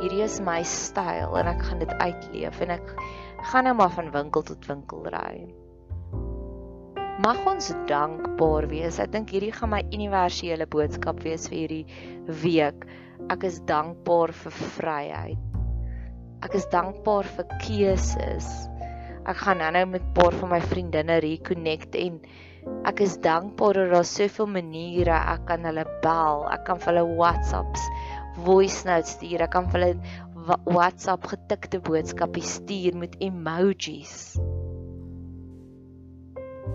hierdie 0.00 0.24
is 0.24 0.40
my 0.40 0.62
styl 0.62 1.36
en 1.38 1.46
ek 1.46 1.62
gaan 1.62 1.78
dit 1.78 1.94
uitleef 2.02 2.60
en 2.60 2.70
ek 2.70 2.94
gaan 3.52 3.64
nou 3.64 3.74
maar 3.74 3.90
van 3.90 4.10
winkel 4.10 4.42
tot 4.42 4.66
winkel 4.66 5.06
ry. 5.14 5.46
Mag 7.20 7.46
ons 7.46 7.72
dankbaar 7.86 8.66
wees. 8.68 8.98
Ek 8.98 9.12
dink 9.12 9.30
hierdie 9.30 9.52
gaan 9.52 9.70
my 9.70 9.82
universele 9.92 10.66
boodskap 10.66 11.22
wees 11.22 11.48
vir 11.48 11.58
hierdie 11.58 11.86
week. 12.42 12.86
Ek 13.28 13.44
is 13.44 13.60
dankbaar 13.60 14.32
vir 14.32 14.52
vryheid. 14.52 15.38
Ek 16.42 16.54
is 16.54 16.66
dankbaar 16.72 17.24
vir 17.24 17.44
keuses. 17.60 18.69
Ek 19.28 19.36
gaan 19.44 19.60
nou-nou 19.60 19.84
met 19.86 20.02
'n 20.02 20.14
paar 20.16 20.32
van 20.32 20.50
my 20.50 20.60
vriendinne 20.60 21.18
reconnect 21.20 21.94
en 21.94 22.20
ek 22.88 23.00
is 23.00 23.18
dankbaar 23.20 23.74
dat 23.74 23.90
daar 23.92 24.04
soveel 24.04 24.46
maniere 24.46 25.12
ek 25.12 25.44
kan 25.46 25.64
hulle 25.64 25.84
bel. 26.02 26.48
Ek 26.52 26.64
kan 26.64 26.78
vir 26.78 26.94
hulle 26.94 27.16
WhatsApps, 27.16 27.82
voice 28.44 28.86
notes 28.88 29.10
stuur. 29.16 29.42
Ek 29.42 29.50
kan 29.50 29.68
vir 29.68 29.80
hulle 29.80 29.98
WhatsApp 30.64 31.26
getikte 31.26 31.80
boodskappe 31.80 32.40
stuur 32.40 32.96
met 32.96 33.16
emojis. 33.20 34.40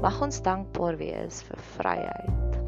Mag 0.02 0.22
ons 0.22 0.42
dankbaar 0.42 0.98
wees 0.98 1.42
vir 1.48 1.62
vryheid. 1.78 2.60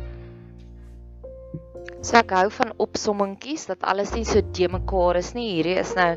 So 2.01 2.17
ek 2.17 2.31
hou 2.31 2.47
van 2.49 2.73
opsommingkies 2.81 3.67
dat 3.69 3.83
alles 3.83 4.13
nie 4.15 4.25
so 4.25 4.41
te 4.41 4.67
mekaar 4.71 5.19
is 5.21 5.33
nie. 5.37 5.49
Hierdie 5.57 5.77
is 5.81 5.93
nou 5.97 6.15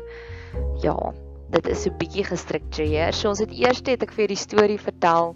ja, 0.81 0.95
dit 1.51 1.67
is 1.67 1.83
so 1.83 1.91
bietjie 1.99 2.23
gestruktureer. 2.27 3.15
So 3.15 3.31
ons 3.31 3.41
het 3.43 3.51
eers 3.55 3.81
het 3.83 4.05
ek 4.05 4.13
vir 4.15 4.31
die 4.31 4.39
storie 4.39 4.79
vertel 4.79 5.35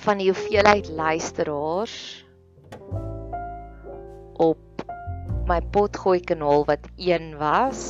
van 0.00 0.20
die 0.20 0.30
hoeveelheid 0.30 0.88
luisteraars 0.96 1.96
op 4.40 4.84
my 5.50 5.60
potgooi 5.74 6.20
kanaal 6.24 6.64
wat 6.68 6.86
1 6.96 7.34
was 7.40 7.82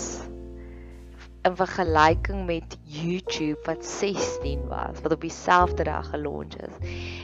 in 1.48 1.56
vergelyking 1.56 2.44
met 2.48 2.76
YouTube 2.84 3.60
wat 3.64 3.84
16 3.86 4.66
was 4.68 5.00
wat 5.04 5.14
op 5.16 5.24
dieselfde 5.24 5.86
dag 5.88 6.10
gelons 6.12 6.56
is. 6.60 6.76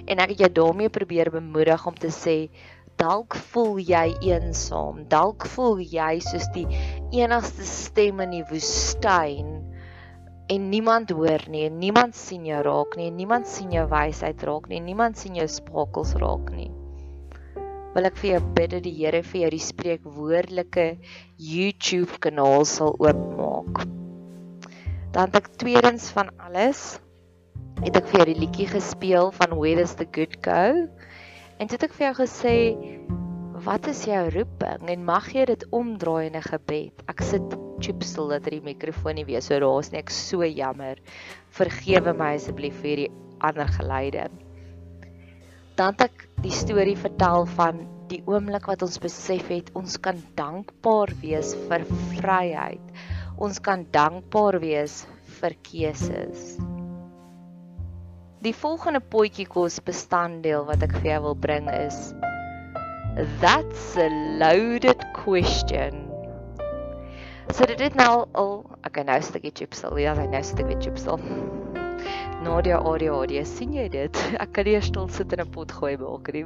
En 0.07 0.23
ek 0.23 0.33
het 0.33 0.47
jou 0.47 0.53
daarmee 0.63 0.93
probeer 0.93 1.33
bemoedig 1.35 1.87
om 1.87 1.97
te 1.99 2.13
sê 2.15 2.39
dalk 3.01 3.37
voel 3.53 3.79
jy 3.85 4.07
eensaam, 4.25 5.05
dalk 5.13 5.47
voel 5.53 5.81
jy 5.85 6.17
soos 6.25 6.47
die 6.55 6.67
enigste 7.13 7.67
stem 7.69 8.23
in 8.25 8.39
die 8.39 8.47
woestyn 8.49 9.51
en 10.49 10.69
niemand 10.71 11.11
hoor 11.11 11.43
nie 11.51 11.67
en 11.67 11.79
niemand 11.83 12.15
sien 12.17 12.47
jou 12.47 12.59
raak 12.63 12.95
nie 12.97 13.09
en 13.11 13.17
niemand 13.19 13.49
sien 13.51 13.73
jou 13.75 13.85
wysheid 13.91 14.43
raak 14.47 14.69
nie 14.71 14.79
en 14.79 14.87
niemand 14.87 15.19
sien 15.19 15.37
jou 15.39 15.47
sprakels 15.51 16.15
raak 16.23 16.53
nie. 16.55 16.71
Wil 17.97 18.11
ek 18.11 18.19
vir 18.21 18.31
jou 18.35 18.43
bid 18.59 18.73
dat 18.77 18.85
die 18.85 18.95
Here 18.95 19.23
vir 19.25 19.41
jou 19.47 19.51
die 19.57 19.65
spreekwoordelike 19.67 20.87
YouTube 21.41 22.21
kanaal 22.23 22.67
sal 22.69 22.95
oopmaak. 23.01 23.87
Dan 25.17 25.33
het 25.33 25.41
ek 25.41 25.55
tweedens 25.59 26.11
van 26.15 26.31
alles 26.39 26.99
het 27.83 27.97
ek 27.99 28.09
vir 28.13 28.29
die 28.31 28.39
liedjie 28.45 28.69
gespeel 28.71 29.33
van 29.37 29.57
Where 29.59 29.83
is 29.83 29.97
the 29.99 30.07
good 30.07 30.39
go? 30.45 30.87
En 31.57 31.65
dit 31.65 31.73
het 31.73 31.87
ek 31.87 31.95
vir 31.97 32.07
jou 32.09 32.17
gesê 32.21 32.57
wat 33.67 33.89
is 33.89 34.03
jou 34.07 34.23
roeping 34.35 34.91
en 34.93 35.05
mag 35.09 35.31
jy 35.33 35.47
dit 35.49 35.65
omdraai 35.75 36.29
in 36.29 36.37
'n 36.37 36.49
gebed? 36.49 37.05
Ek 37.09 37.23
sit 37.23 37.57
chipsel 37.81 38.29
dat 38.29 38.45
die 38.45 38.61
mikrofoon 38.61 39.17
nie 39.17 39.25
weer 39.25 39.41
so 39.41 39.59
raas 39.59 39.93
nie. 39.93 40.01
Ek 40.01 40.11
so 40.11 40.45
jammer. 40.45 40.97
Vergewe 41.51 42.13
my 42.13 42.35
asseblief 42.37 42.77
vir 42.83 42.91
hierdie 42.91 43.13
ander 43.41 43.69
geluide. 43.69 44.29
Dan 45.77 45.93
het 45.93 46.11
ek 46.11 46.29
die 46.43 46.53
storie 46.53 46.97
vertel 46.97 47.47
van 47.47 47.87
die 48.09 48.23
oomblik 48.27 48.67
wat 48.67 48.83
ons 48.83 48.99
besef 48.99 49.49
het 49.49 49.71
ons 49.75 49.97
kan 49.97 50.23
dankbaar 50.37 51.11
wees 51.23 51.55
vir 51.69 51.85
vryheid 52.17 52.95
ons 53.37 53.61
kan 53.61 53.85
dankbaar 53.93 54.61
wees 54.63 55.05
vir 55.41 55.57
keuses. 55.69 56.57
Die 58.45 58.53
volgende 58.53 59.01
potjie 59.01 59.47
kos 59.49 59.79
bestanddeel 59.81 60.67
wat 60.69 60.83
ek 60.85 60.93
vir 60.99 61.15
jou 61.15 61.21
wil 61.31 61.39
bring 61.41 61.71
is 61.73 62.13
That's 63.41 63.97
a 63.97 64.11
loaded 64.37 65.01
question. 65.17 66.05
So 67.49 67.65
dit 67.65 67.81
het 67.81 67.95
nou 67.97 68.27
al 68.37 68.53
okay 68.85 69.07
nou 69.09 69.17
stukkie 69.25 69.55
chips 69.57 69.81
al. 69.89 69.97
Ja, 69.97 70.13
nou 70.13 70.43
stukkie 70.45 70.77
chips 70.85 71.07
al. 71.09 71.23
Nadia 72.45 72.77
audio 72.77 73.17
audio 73.23 73.45
sien 73.49 73.73
jy 73.73 73.89
dit? 73.89 74.21
Ek 74.43 74.53
kan 74.53 74.69
nie 74.69 74.77
stil 74.85 75.09
sit 75.09 75.33
in 75.33 75.41
'n 75.47 75.51
pot 75.57 75.73
gooi 75.73 75.97
maak 75.97 76.29
nie. 76.37 76.45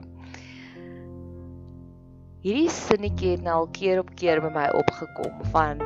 Hierdie 2.46 2.70
sinnetjie 2.70 3.34
het 3.34 3.42
nou 3.44 3.64
al 3.64 3.70
keer 3.74 3.98
op 4.00 4.14
keer 4.14 4.40
by 4.40 4.54
my 4.54 4.68
opgekom 4.78 5.42
van 5.50 5.82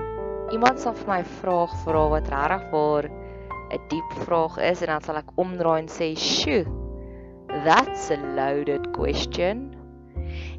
iemand 0.52 0.78
sal 0.78 0.92
vir 1.00 1.08
my 1.08 1.22
vraag 1.40 1.72
vra 1.82 2.04
wat 2.12 2.28
regtig 2.28 2.68
waar 2.70 3.08
'n 3.74 3.88
diep 3.90 4.10
vraag 4.24 4.58
is 4.70 4.82
en 4.82 4.92
dan 4.94 5.02
sal 5.02 5.18
ek 5.18 5.30
omdraai 5.44 5.80
en 5.82 5.90
sê, 5.90 6.14
"Sjoe, 6.14 6.64
that's 7.66 8.10
a 8.10 8.18
loaded 8.38 8.92
question." 8.94 9.74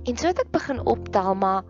En 0.06 0.18
so 0.18 0.28
het 0.28 0.40
ek 0.40 0.52
begin 0.52 0.80
optel 0.86 1.36
maar 1.36 1.64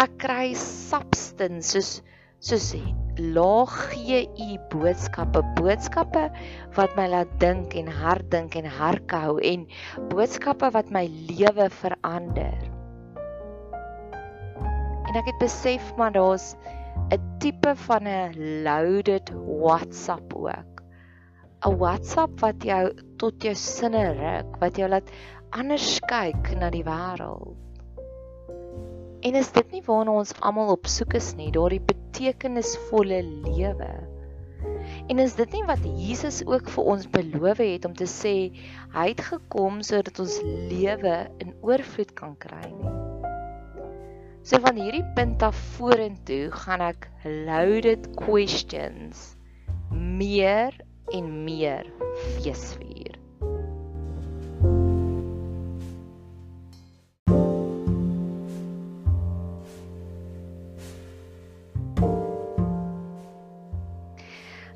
ek 0.00 0.18
kry 0.24 0.52
substance 0.54 1.72
soos 1.72 2.02
soos 2.42 2.74
laag 3.16 3.72
GE 3.92 4.58
boodskappe, 4.72 5.42
boodskappe 5.58 6.24
wat 6.76 6.96
my 6.96 7.06
laat 7.12 7.32
dink 7.38 7.76
en 7.78 7.86
hardink 7.86 8.56
en 8.58 8.66
harkhou 8.66 9.36
en 9.38 9.66
boodskappe 10.10 10.70
wat 10.74 10.90
my 10.90 11.04
lewe 11.28 11.68
verander. 11.82 12.56
En 15.06 15.20
ek 15.20 15.28
het 15.28 15.38
besef 15.42 15.92
maar 16.00 16.14
daar's 16.16 16.54
'n 17.10 17.20
tipe 17.38 17.74
van 17.86 18.06
'n 18.06 18.62
loaded 18.62 19.32
WhatsApp 19.34 20.34
ook. 20.34 20.82
'n 21.66 21.76
WhatsApp 21.78 22.40
wat 22.40 22.62
jou 22.62 22.92
tot 23.16 23.42
jou 23.42 23.54
sinne 23.54 24.12
ruk, 24.18 24.56
wat 24.60 24.76
jou 24.76 24.88
laat 24.88 25.10
anders 25.50 26.00
kyk 26.10 26.54
na 26.58 26.70
die 26.70 26.84
wêreld. 26.84 27.56
En 29.22 29.34
is 29.38 29.52
dit 29.54 29.70
nie 29.70 29.82
waarna 29.86 30.16
ons 30.22 30.34
almal 30.40 30.72
op 30.74 30.88
soek 30.90 31.14
is 31.14 31.34
nie, 31.38 31.52
daardie 31.54 31.82
betekenisvolle 31.92 33.22
lewe? 33.22 33.92
En 35.10 35.22
is 35.22 35.34
dit 35.38 35.52
nie 35.52 35.62
wat 35.68 35.86
Jesus 35.98 36.42
ook 36.46 36.70
vir 36.74 36.90
ons 36.94 37.06
beloof 37.10 37.62
het 37.62 37.86
om 37.86 37.94
te 37.94 38.10
sê 38.10 38.34
hy 38.96 39.08
het 39.12 39.22
gekom 39.30 39.82
sodat 39.86 40.18
ons 40.22 40.42
lewe 40.46 41.16
in 41.38 41.54
oorvloed 41.62 42.14
kan 42.18 42.38
kry 42.42 42.66
nie? 42.70 43.11
So 44.42 44.58
van 44.58 44.74
hierdie 44.74 45.04
punt 45.14 45.42
af 45.46 45.58
vorentoe 45.76 46.50
gaan 46.50 46.82
ek 46.82 47.06
loaded 47.46 48.08
questions 48.18 49.36
meer 49.94 50.74
en 51.14 51.28
meer 51.46 51.86
feesvier. 52.42 53.14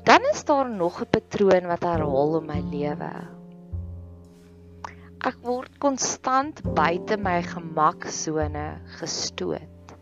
Dan 0.07 0.23
is 0.31 0.45
daar 0.47 0.69
nog 0.71 1.01
'n 1.03 1.09
patroon 1.11 1.67
wat 1.67 1.83
herhaal 1.83 2.39
in 2.39 2.45
my 2.45 2.61
lewe. 2.71 3.36
Ek 5.25 5.37
word 5.41 5.79
konstant 5.81 6.59
buite 6.77 7.15
my 7.17 7.39
gemaksone 7.41 8.65
gestoot. 8.99 9.93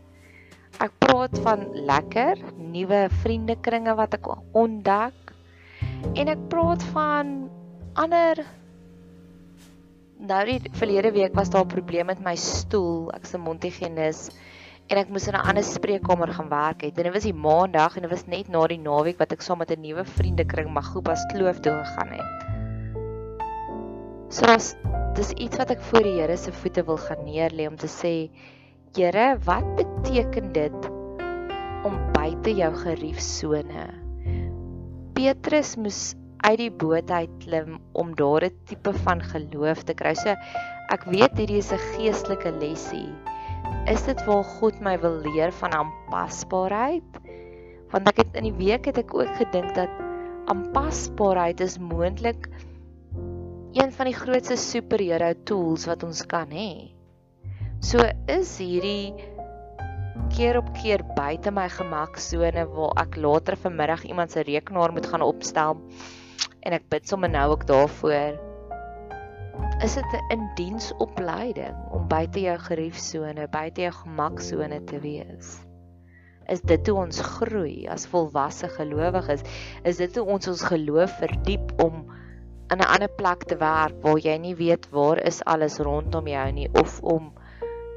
Ek 0.76 0.92
praat 1.00 1.38
van 1.40 1.62
lekker 1.88 2.42
nuwe 2.60 3.06
vriendekringe 3.22 3.94
wat 3.96 4.18
ek 4.18 4.28
ontdek 4.52 5.32
en 6.12 6.28
ek 6.28 6.42
praat 6.52 6.84
van 6.92 7.30
ander 7.96 8.42
nou 10.20 10.42
die 10.50 10.72
verlede 10.76 11.14
week 11.16 11.32
was 11.38 11.48
daar 11.48 11.64
'n 11.64 11.72
probleem 11.72 12.12
met 12.12 12.20
my 12.20 12.36
stoel, 12.36 13.08
ek's 13.16 13.32
'n 13.34 13.40
Montigenis 13.40 14.28
en 14.90 14.98
ek 14.98 15.08
moes 15.08 15.28
in 15.28 15.34
'n 15.34 15.48
ander 15.48 15.64
spreekkamer 15.64 16.28
gaan 16.28 16.48
werk 16.48 16.82
het. 16.82 16.98
En 16.98 17.04
dit 17.04 17.12
was 17.12 17.24
die 17.24 17.40
maandag 17.48 17.96
en 17.96 18.02
dit 18.02 18.10
was 18.10 18.26
net 18.26 18.48
na 18.48 18.66
die 18.66 18.78
naweek 18.78 19.18
wat 19.18 19.32
ek 19.32 19.40
saam 19.40 19.58
met 19.58 19.70
'n 19.70 19.80
nuwe 19.80 20.04
vriendekring 20.04 20.68
Magopas 20.68 21.24
Kloof 21.32 21.60
toe 21.60 21.72
gegaan 21.72 22.12
het. 22.20 22.45
So 24.28 24.46
dis 25.16 25.32
iets 25.36 25.56
wat 25.56 25.70
ek 25.70 25.82
voor 25.90 26.02
die 26.02 26.16
Here 26.18 26.36
se 26.36 26.52
voete 26.52 26.84
wil 26.86 26.98
gaan 26.98 27.24
neerlê 27.24 27.68
om 27.70 27.76
te 27.76 27.90
sê 27.90 28.28
Here, 28.96 29.36
wat 29.44 29.66
beteken 29.76 30.52
dit 30.56 30.90
om 31.86 31.96
buite 32.14 32.54
jou 32.56 32.72
geriefsone? 32.74 33.86
Petrus 35.16 35.76
moes 35.76 36.00
uit 36.44 36.58
die 36.58 36.70
boot 36.70 37.10
uit 37.10 37.32
klim 37.44 37.78
om 37.92 38.14
daar 38.16 38.44
'n 38.48 38.56
tipe 38.66 38.92
van 39.04 39.20
geloof 39.22 39.84
te 39.84 39.94
kry. 39.94 40.14
So 40.14 40.34
ek 40.90 41.04
weet 41.04 41.38
hierdie 41.38 41.62
is 41.64 41.72
'n 41.72 41.82
geestelike 41.96 42.52
lesie 42.60 43.12
is 43.90 44.02
dit 44.06 44.18
waar 44.26 44.44
God 44.58 44.80
my 44.82 44.96
wil 45.02 45.20
leer 45.22 45.52
van 45.60 45.74
aanpasbaarheid? 45.74 47.20
Want 47.92 48.10
ek 48.10 48.22
het 48.24 48.38
in 48.38 48.48
die 48.48 48.58
week 48.58 48.88
het 48.90 48.98
ek 48.98 49.14
ook 49.14 49.30
gedink 49.38 49.74
dat 49.78 49.90
aanpasbaarheid 50.50 51.62
is 51.62 51.78
moontlik 51.78 52.48
een 53.76 53.92
van 53.92 54.08
die 54.08 54.16
grootste 54.16 54.56
superhero 54.56 55.34
tools 55.44 55.84
wat 55.84 56.04
ons 56.06 56.22
kan 56.28 56.48
hê. 56.48 56.94
So 57.84 58.00
is 58.32 58.54
hierdie 58.56 59.12
keer 60.32 60.56
op 60.62 60.70
keer 60.78 61.04
buite 61.16 61.52
my 61.52 61.66
gemaksone 61.68 62.64
waar 62.72 62.96
ek 63.04 63.18
later 63.20 63.58
vanmiddag 63.60 64.06
iemand 64.08 64.32
se 64.32 64.46
rekenaar 64.48 64.96
moet 64.96 65.06
gaan 65.12 65.24
opstel 65.26 65.76
en 66.64 66.72
ek 66.72 66.88
bid 66.88 67.04
sommer 67.08 67.30
nou 67.30 67.50
ook 67.52 67.66
daarvoor 67.68 68.40
is 69.84 69.94
dit 70.00 70.12
'n 70.16 70.32
indiensopleiding 70.32 71.76
om 71.92 72.08
buite 72.08 72.40
jou 72.40 72.58
geriefsone, 72.58 73.48
buite 73.48 73.80
jou 73.80 73.92
gemaksone 73.92 74.84
te 74.84 75.00
wees. 75.00 75.58
Is 76.48 76.60
dit 76.60 76.86
hoe 76.88 76.98
ons 76.98 77.20
groei 77.20 77.88
as 77.88 78.06
volwasse 78.06 78.68
gelowiges? 78.68 79.42
Is 79.84 79.96
dit 79.96 80.16
hoe 80.16 80.24
ons 80.26 80.48
ons 80.48 80.62
geloof 80.62 81.18
verdiep 81.18 81.82
om 81.82 82.06
in 82.70 82.78
'n 82.78 82.90
ander 82.94 83.08
plek 83.08 83.44
te 83.44 83.56
werk 83.56 83.98
waar 84.02 84.18
jy 84.18 84.36
nie 84.38 84.54
weet 84.54 84.88
waar 84.90 85.18
is 85.18 85.44
alles 85.44 85.78
rondom 85.78 86.26
jou 86.26 86.46
nie 86.52 86.68
of 86.80 87.00
om 87.02 87.32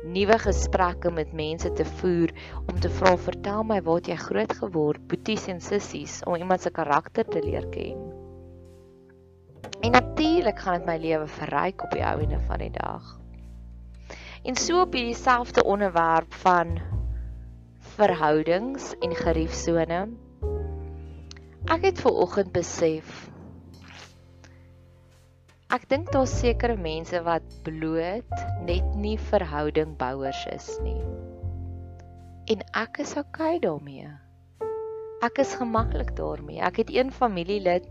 nuwe 0.03 0.37
gesprekke 0.39 1.11
met 1.11 1.33
mense 1.33 1.71
te 1.73 1.85
voer 1.85 2.31
om 2.67 2.79
te 2.79 2.89
vra 2.89 3.15
vertel 3.17 3.63
my 3.63 3.81
waar 3.81 4.01
jy 4.01 4.15
groot 4.15 4.53
geword 4.61 5.07
boeties 5.11 5.47
en 5.47 5.59
sissies 5.61 6.21
om 6.25 6.35
iemand 6.35 6.61
se 6.61 6.71
karakter 6.71 7.25
te 7.27 7.41
leer 7.43 7.65
ken. 7.73 7.97
En 9.81 9.91
natuurlik 9.91 10.59
gaan 10.59 10.79
dit 10.79 10.87
my 10.87 10.97
lewe 10.97 11.27
verryk 11.27 11.83
op 11.83 11.91
die 11.91 12.05
ouene 12.05 12.39
van 12.47 12.63
die 12.63 12.71
dag. 12.71 13.17
En 14.43 14.55
so 14.55 14.81
op 14.81 14.93
hierdie 14.93 15.17
selfde 15.17 15.63
onderwerp 15.63 16.33
van 16.43 16.79
verhoudings 17.97 18.93
en 18.99 19.15
geriefsone. 19.15 19.99
Ek 21.69 21.83
het 21.83 21.99
ver 22.01 22.15
oggend 22.23 22.51
besef 22.55 23.28
Ek 25.69 25.83
dink 25.85 26.07
daar's 26.09 26.31
sekere 26.33 26.73
mense 26.81 27.19
wat 27.21 27.43
bloot 27.61 28.31
net 28.65 28.85
nie 28.97 29.19
verhouding 29.29 29.91
bouers 29.99 30.39
is 30.49 30.69
nie. 30.81 30.97
En 32.49 32.63
ek 32.73 32.97
is 33.03 33.11
okay 33.21 33.59
daarmee. 33.61 34.09
Ek 35.21 35.37
is 35.43 35.51
gemaklik 35.59 36.15
daarmee. 36.17 36.57
Ek 36.65 36.81
het 36.81 36.89
een 36.89 37.13
familielid 37.13 37.85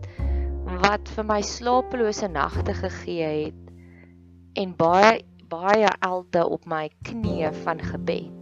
wat 0.83 1.07
vir 1.15 1.27
my 1.29 1.39
slapelose 1.39 2.27
nagte 2.27 2.75
gegee 2.81 3.31
het 3.45 4.59
en 4.59 4.75
baie 4.75 5.21
baie 5.49 5.87
elde 6.05 6.43
op 6.45 6.67
my 6.67 6.89
knieë 7.07 7.55
van 7.63 7.79
gebed. 7.79 8.38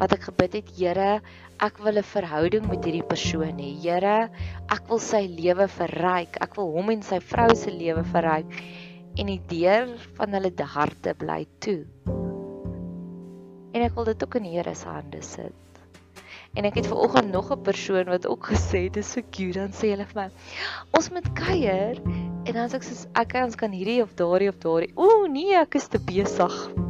Wat 0.00 0.14
ek 0.16 0.30
gebid 0.30 0.54
het, 0.56 0.68
Here, 0.78 1.20
ek 1.60 1.78
wil 1.84 2.00
'n 2.00 2.06
verhouding 2.10 2.64
met 2.68 2.84
hierdie 2.84 3.04
persoon 3.04 3.60
hê. 3.60 3.70
Here, 3.82 4.30
ek 4.72 4.88
wil 4.88 4.98
sy 4.98 5.26
lewe 5.28 5.68
verryk. 5.68 6.40
Ek 6.40 6.56
wil 6.56 6.72
hom 6.72 6.90
en 6.90 7.02
sy 7.02 7.20
vrou 7.20 7.52
se 7.54 7.70
lewe 7.70 8.02
verryk 8.04 8.48
en 9.18 9.26
die 9.26 9.42
deur 9.50 9.92
van 10.16 10.32
hulle 10.32 10.52
harte 10.74 11.14
bly 11.14 11.46
toe. 11.60 11.84
En 13.74 13.82
ek 13.82 13.94
wil 13.94 14.08
dit 14.08 14.24
ook 14.24 14.34
in 14.40 14.48
die 14.48 14.56
Here 14.56 14.74
se 14.74 14.88
hande 14.88 15.22
sit. 15.22 15.54
En 16.56 16.64
ek 16.64 16.80
het 16.80 16.86
ver 16.90 16.96
oggend 16.96 17.30
nog 17.30 17.52
'n 17.52 17.62
persoon 17.62 18.08
wat 18.08 18.26
ook 18.26 18.50
gesê 18.50 18.84
het 18.88 18.94
dis 18.94 19.12
so 19.12 19.20
cute 19.30 19.58
dan 19.58 19.70
sê 19.70 19.92
hulle 19.92 20.06
vir 20.06 20.22
my 20.22 20.28
ons 20.98 21.10
moet 21.10 21.28
kuier 21.34 22.00
en 22.46 22.52
dan 22.52 22.68
sê 22.68 22.74
ek 22.74 22.82
soos 22.82 23.06
ek 23.14 23.34
ons 23.44 23.54
kan 23.54 23.70
hierdie 23.70 24.02
of 24.02 24.14
daardie 24.14 24.48
of 24.48 24.58
daardie 24.58 24.92
ooh 24.96 25.28
nee 25.28 25.54
ek 25.54 25.74
is 25.74 25.88
te 25.88 25.98
besig. 25.98 26.89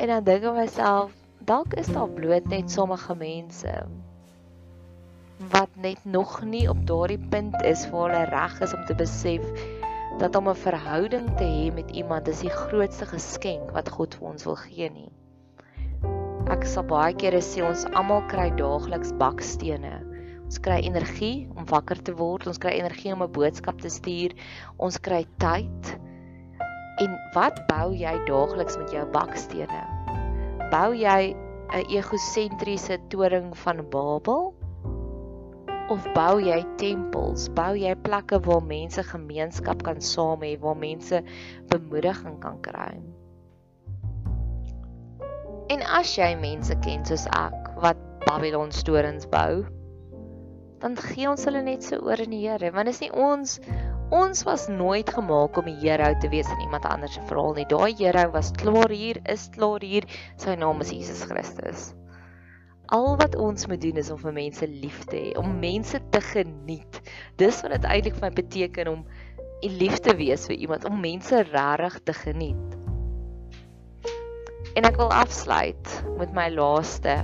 En 0.00 0.08
dan 0.08 0.24
dink 0.24 0.46
ek 0.48 0.56
myself 0.56 1.12
dalk 1.48 1.74
is 1.80 1.88
daar 1.92 2.08
bloot 2.08 2.46
net 2.48 2.72
sommige 2.72 3.14
mense 3.20 3.72
wat 5.52 5.76
net 5.76 6.00
nog 6.04 6.42
nie 6.44 6.66
op 6.68 6.80
daardie 6.88 7.20
punt 7.32 7.56
is 7.68 7.86
waar 7.92 8.08
hulle 8.12 8.24
reg 8.32 8.58
is 8.64 8.74
om 8.76 8.82
te 8.88 8.96
besef 8.96 9.44
dat 10.22 10.36
om 10.36 10.48
'n 10.48 10.62
verhouding 10.64 11.28
te 11.36 11.44
hê 11.44 11.68
met 11.74 11.90
iemand 11.90 12.28
is 12.28 12.40
die 12.44 12.52
grootste 12.52 13.06
geskenk 13.12 13.70
wat 13.76 13.88
God 13.88 14.14
vir 14.14 14.28
ons 14.28 14.44
wil 14.44 14.56
gee 14.56 14.90
nie. 14.90 15.12
Ek 16.50 16.64
sal 16.64 16.84
baie 16.84 17.14
kere 17.14 17.40
sê 17.40 17.64
ons 17.64 17.84
almal 17.92 18.24
kry 18.28 18.50
daagliks 18.56 19.12
bakstene. 19.20 20.00
Ons 20.44 20.58
kry 20.58 20.80
energie 20.84 21.48
om 21.56 21.64
wakker 21.64 22.02
te 22.02 22.12
word, 22.12 22.46
ons 22.46 22.58
kry 22.58 22.72
energie 22.80 23.12
om 23.12 23.22
'n 23.22 23.32
boodskap 23.32 23.80
te 23.80 23.88
stuur, 23.88 24.32
ons 24.76 24.98
kry 24.98 25.26
tyd. 25.38 25.96
En 27.00 27.16
wat 27.32 27.62
bou 27.68 27.94
jy 27.96 28.12
daagliks 28.28 28.76
met 28.76 28.90
jou 28.92 29.06
bakstene? 29.14 29.84
Bou 30.72 30.90
jy 30.92 31.32
'n 31.32 31.86
egosentriese 31.88 32.98
toring 33.08 33.56
van 33.56 33.80
Babel? 33.90 34.52
Of 35.88 36.04
bou 36.14 36.36
jy 36.44 36.60
tempels? 36.76 37.48
Bou 37.56 37.72
jy 37.74 37.94
plekke 38.04 38.40
waar 38.44 38.62
mense 38.62 39.02
gemeenskap 39.02 39.82
kan 39.82 40.00
saam 40.00 40.44
hê, 40.44 40.58
waar 40.60 40.76
mense 40.76 41.22
bemoediging 41.72 42.38
kan 42.44 42.60
kry? 42.60 43.00
En 45.70 45.82
as 45.82 46.18
jy 46.18 46.34
mense 46.36 46.76
ken 46.84 47.04
soos 47.04 47.26
ek 47.32 47.72
wat 47.80 47.96
Babylon 48.26 48.72
storings 48.72 49.26
bou, 49.26 49.64
dan 50.80 50.96
gee 50.96 51.28
ons 51.30 51.44
hulle 51.48 51.62
net 51.62 51.82
so 51.82 51.96
oor 51.96 52.20
in 52.20 52.30
die 52.30 52.44
Here, 52.44 52.70
want 52.72 52.88
is 52.88 53.00
nie 53.00 53.12
ons 53.12 53.60
ons 54.10 54.42
was 54.42 54.66
nooit 54.68 55.10
gemaak 55.10 55.56
om 55.58 55.68
die 55.70 55.78
Here 55.82 56.10
te 56.20 56.28
wees 56.32 56.48
in 56.50 56.60
iemand 56.66 56.84
anders 56.84 57.14
se 57.14 57.22
verhaal 57.28 57.54
nie. 57.54 57.66
Daai 57.70 57.94
Here 57.94 58.26
was 58.34 58.50
klaar 58.58 58.90
hier, 58.90 59.20
is 59.30 59.48
klaar 59.54 59.82
hier. 59.86 60.06
Sy 60.40 60.56
naam 60.58 60.82
is 60.82 60.90
Jesus 60.90 61.22
Christus. 61.30 61.92
Al 62.90 63.14
wat 63.20 63.36
ons 63.38 63.68
moet 63.70 63.80
doen 63.82 64.00
is 64.02 64.10
om 64.10 64.18
vir 64.18 64.34
mense 64.34 64.66
lief 64.66 65.04
te 65.06 65.16
hê, 65.16 65.30
om 65.38 65.52
mense 65.62 66.00
te 66.10 66.20
geniet. 66.32 67.00
Dis 67.38 67.60
wat 67.62 67.76
dit 67.76 67.86
eintlik 67.86 68.18
vir 68.18 68.26
my 68.26 68.32
beteken 68.34 68.90
om 68.90 69.04
lief 69.62 70.00
te 70.02 70.16
wees 70.18 70.48
vir 70.50 70.58
iemand, 70.58 70.88
om 70.88 70.98
mense 70.98 71.44
regtig 71.52 72.00
te 72.08 72.16
geniet. 72.24 72.76
En 74.78 74.86
ek 74.86 74.98
wil 74.98 75.10
afsluit 75.14 75.94
met 76.18 76.34
my 76.34 76.48
laaste. 76.54 77.14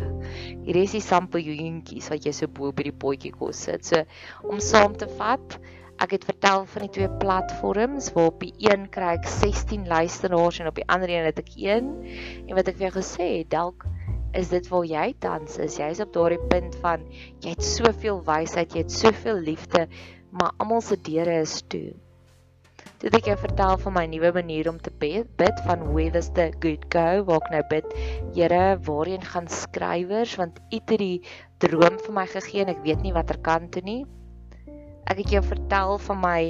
Hier 0.67 0.79
is 0.79 0.95
die 0.95 1.03
sampeljoentjies 1.03 2.11
wat 2.11 2.27
jy 2.27 2.35
so 2.35 2.51
bo 2.51 2.71
by 2.75 2.87
die 2.89 2.95
potjie 2.95 3.35
kos 3.35 3.67
sit. 3.67 3.87
So 3.87 4.03
om 4.47 4.63
saam 4.63 4.95
te 4.99 5.11
vat, 5.19 5.59
ek 6.03 6.17
het 6.17 6.25
vertel 6.29 6.65
van 6.69 6.85
die 6.85 6.93
twee 6.93 7.11
platforms 7.21 8.11
waar 8.15 8.31
op 8.31 8.41
die 8.45 8.53
een 8.69 8.89
kry 8.93 9.15
ek 9.17 9.29
16 9.31 9.87
luisteraars 9.89 10.61
en 10.61 10.71
op 10.71 10.79
die 10.79 10.87
ander 10.93 11.11
een 11.13 11.29
het 11.29 11.41
ek 11.41 11.53
1. 11.57 11.93
En 12.47 12.55
wat 12.59 12.69
ek 12.69 12.79
vir 12.79 12.89
jou 12.89 12.95
gesê 12.99 13.29
het, 13.39 13.51
dalk 13.55 13.87
is 14.37 14.51
dit 14.53 14.69
waar 14.69 14.85
jy 14.85 15.07
tans 15.25 15.57
is. 15.63 15.79
Jy's 15.81 16.03
op 16.05 16.13
daardie 16.13 16.43
punt 16.51 16.77
van 16.83 17.05
jy 17.45 17.55
het 17.55 17.65
soveel 17.65 18.21
wysheid, 18.27 18.75
jy 18.75 18.85
het 18.85 18.93
soveel 18.93 19.41
liefde, 19.47 19.87
maar 20.37 20.53
almal 20.61 20.85
se 20.85 20.99
deure 21.01 21.41
is 21.45 21.63
toe. 21.73 21.95
Toe 23.01 23.11
ek 23.13 23.29
jou 23.29 23.37
vertel 23.41 23.77
van 23.81 23.93
my 23.93 24.05
nuwe 24.09 24.31
manier 24.37 24.69
om 24.71 24.79
te 24.81 24.93
bid 25.01 25.59
van 25.67 25.83
where 25.93 26.13
does 26.13 26.31
the 26.37 26.51
good 26.61 26.87
go? 26.93 27.25
Waar 27.29 27.43
ek 27.45 27.51
nou 27.53 27.63
bid, 27.73 27.97
Here, 28.37 28.77
waarheen 28.85 29.25
gaan 29.25 29.49
skrywers 29.53 30.37
want 30.41 30.61
U 30.71 30.79
het 30.79 30.97
die 31.01 31.23
droom 31.61 31.97
vir 32.05 32.17
my 32.17 32.27
gegee 32.29 32.65
en 32.65 32.73
ek 32.73 32.85
weet 32.85 33.05
nie 33.05 33.13
watter 33.17 33.41
kant 33.41 33.73
toe 33.77 33.85
nie. 33.85 34.05
Ek 35.07 35.21
het 35.23 35.31
jou 35.31 35.43
vertel 35.47 35.99
van 36.03 36.19
my 36.19 36.41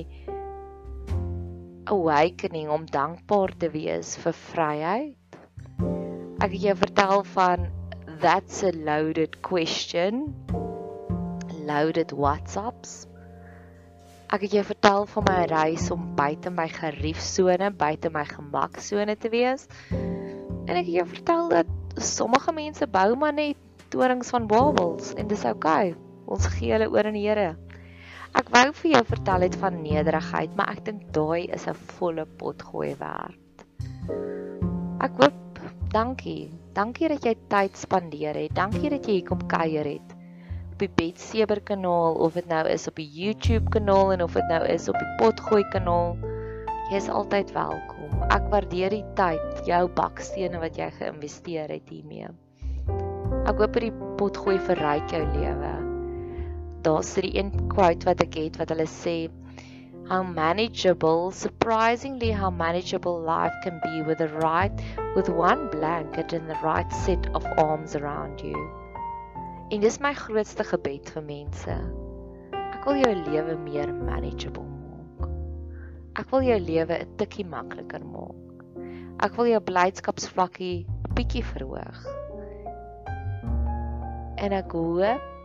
awakening 1.92 2.70
om 2.72 2.86
dankbaar 2.88 3.52
te 3.60 3.68
wees 3.70 4.14
vir 4.22 4.32
vryheid. 4.32 5.36
Ek 6.40 6.54
het 6.54 6.62
jou 6.62 6.76
vertel 6.80 7.24
van 7.34 7.66
that's 8.22 8.62
a 8.64 8.72
loaded 8.72 9.36
question. 9.44 10.32
Loaded 11.68 12.14
WhatsApps. 12.16 13.04
Ek 14.32 14.46
het 14.46 14.56
jou 14.56 14.64
vertel 14.72 15.04
van 15.12 15.28
my 15.28 15.44
reis 15.52 15.90
om 15.92 16.08
buite 16.16 16.50
my 16.50 16.66
geriefsone, 16.72 17.70
buite 17.76 18.10
my 18.10 18.24
gemaksone 18.24 19.18
te 19.20 19.30
wees. 19.36 19.68
En 19.92 20.72
ek 20.72 20.86
het 20.88 20.94
jou 20.96 21.06
vertel 21.12 21.52
dat 21.52 22.00
sommige 22.00 22.56
mense 22.56 22.88
bou 22.88 23.12
maar 23.20 23.36
net 23.36 23.60
torings 23.92 24.32
van 24.32 24.48
Babels 24.48 25.12
en 25.14 25.28
dis 25.28 25.44
oukei. 25.44 25.92
Okay. 25.92 26.02
Ons 26.26 26.48
gee 26.56 26.72
hulle 26.72 26.88
oor 26.90 27.06
aan 27.06 27.20
die 27.20 27.28
Here. 27.28 27.52
Ek 28.36 28.50
wou 28.52 28.66
vir 28.82 28.90
jou 28.92 29.04
vertel 29.12 29.46
het 29.46 29.56
van 29.62 29.80
nederigheid, 29.82 30.52
maar 30.56 30.74
ek 30.76 30.84
dink 30.84 31.06
daai 31.16 31.48
is 31.56 31.66
'n 31.66 31.78
volle 31.96 32.26
pot 32.40 32.62
gooi 32.62 32.94
werd. 33.00 33.64
Ek 35.00 35.12
hoop 35.22 35.60
dankie. 35.92 36.52
Dankie 36.74 37.08
dat 37.08 37.24
jy 37.24 37.34
tyd 37.48 37.76
spandeer 37.76 38.34
het. 38.34 38.54
Dankie 38.54 38.90
dat 38.90 39.06
jy 39.06 39.20
hier 39.20 39.28
kom 39.28 39.40
kuier 39.48 39.84
het 39.84 40.16
op 40.76 40.82
die 40.84 40.92
Betseber 40.92 41.60
kanaal 41.64 42.18
of 42.20 42.34
dit 42.36 42.48
nou 42.50 42.66
is 42.68 42.84
op 42.88 42.98
die 43.00 43.08
YouTube 43.08 43.70
kanaal 43.72 44.12
en 44.12 44.22
of 44.22 44.34
dit 44.36 44.48
nou 44.50 44.60
is 44.68 44.88
op 44.92 44.98
die 45.00 45.14
Potgooi 45.16 45.62
kanaal. 45.72 46.18
Jy 46.90 47.00
is 47.00 47.08
altyd 47.08 47.52
welkom. 47.56 48.18
Ek 48.28 48.44
waardeer 48.52 48.92
die 48.92 49.04
tyd, 49.16 49.62
jou 49.64 49.86
bakstene 49.96 50.60
wat 50.60 50.76
jy 50.76 50.90
geïnvesteer 50.98 51.72
het 51.72 51.88
hiermee. 51.88 52.28
Ek 53.48 53.56
hoop 53.56 53.80
die 53.80 53.92
Potgooi 54.20 54.58
verryk 54.68 55.16
jou 55.16 55.24
lewe. 55.32 55.75
Daar's 56.86 57.12
hierdie 57.18 57.34
een 57.40 57.52
quote 57.74 58.06
wat 58.06 58.22
ek 58.22 58.38
het 58.38 58.62
wat 58.62 58.70
hulle 58.74 58.86
sê 58.86 59.18
how 60.06 60.22
manageable 60.22 61.32
surprisingly 61.34 62.30
how 62.30 62.50
manageable 62.50 63.18
life 63.26 63.54
can 63.66 63.80
be 63.82 64.02
with 64.06 64.22
the 64.22 64.30
right 64.38 64.72
with 65.16 65.28
one 65.28 65.66
blanket 65.74 66.32
and 66.32 66.46
the 66.46 66.60
right 66.62 66.92
set 67.02 67.26
of 67.34 67.44
arms 67.58 67.98
around 67.98 68.40
you 68.40 68.54
En 69.66 69.80
dis 69.82 69.96
my 69.98 70.12
grootste 70.14 70.62
gebed 70.62 71.08
vir 71.10 71.24
mense. 71.26 71.72
Ek 72.54 72.84
wil 72.86 73.00
jou 73.00 73.14
lewe 73.18 73.56
meer 73.64 73.90
manageable 73.90 74.62
maak. 74.62 75.32
Ek 76.22 76.28
wil 76.30 76.46
jou 76.46 76.58
lewe 76.62 76.98
'n 77.02 77.16
tikkie 77.18 77.46
makliker 77.54 78.04
maak. 78.06 78.62
Ek 79.26 79.34
wil 79.34 79.50
jou 79.50 79.60
blydskapsvlakkie 79.70 80.86
bietjie 81.18 81.42
verhoog. 81.50 81.98
En 84.38 84.54
ek 84.54 84.70
hoop 84.70 85.35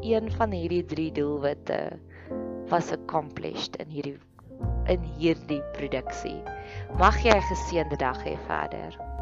een 0.00 0.32
van 0.32 0.50
hierdie 0.50 0.84
drie 0.84 1.12
doelwitte 1.12 1.98
was 2.68 2.92
accomplished 2.92 3.76
in 3.76 3.88
hierdie 3.88 4.18
in 4.88 5.00
hierdie 5.18 5.62
produksie. 5.76 6.42
Mag 6.98 7.16
jy 7.24 7.32
'n 7.34 7.48
geseënde 7.50 7.96
dag 7.96 8.20
hê 8.24 8.36
verder. 8.46 9.13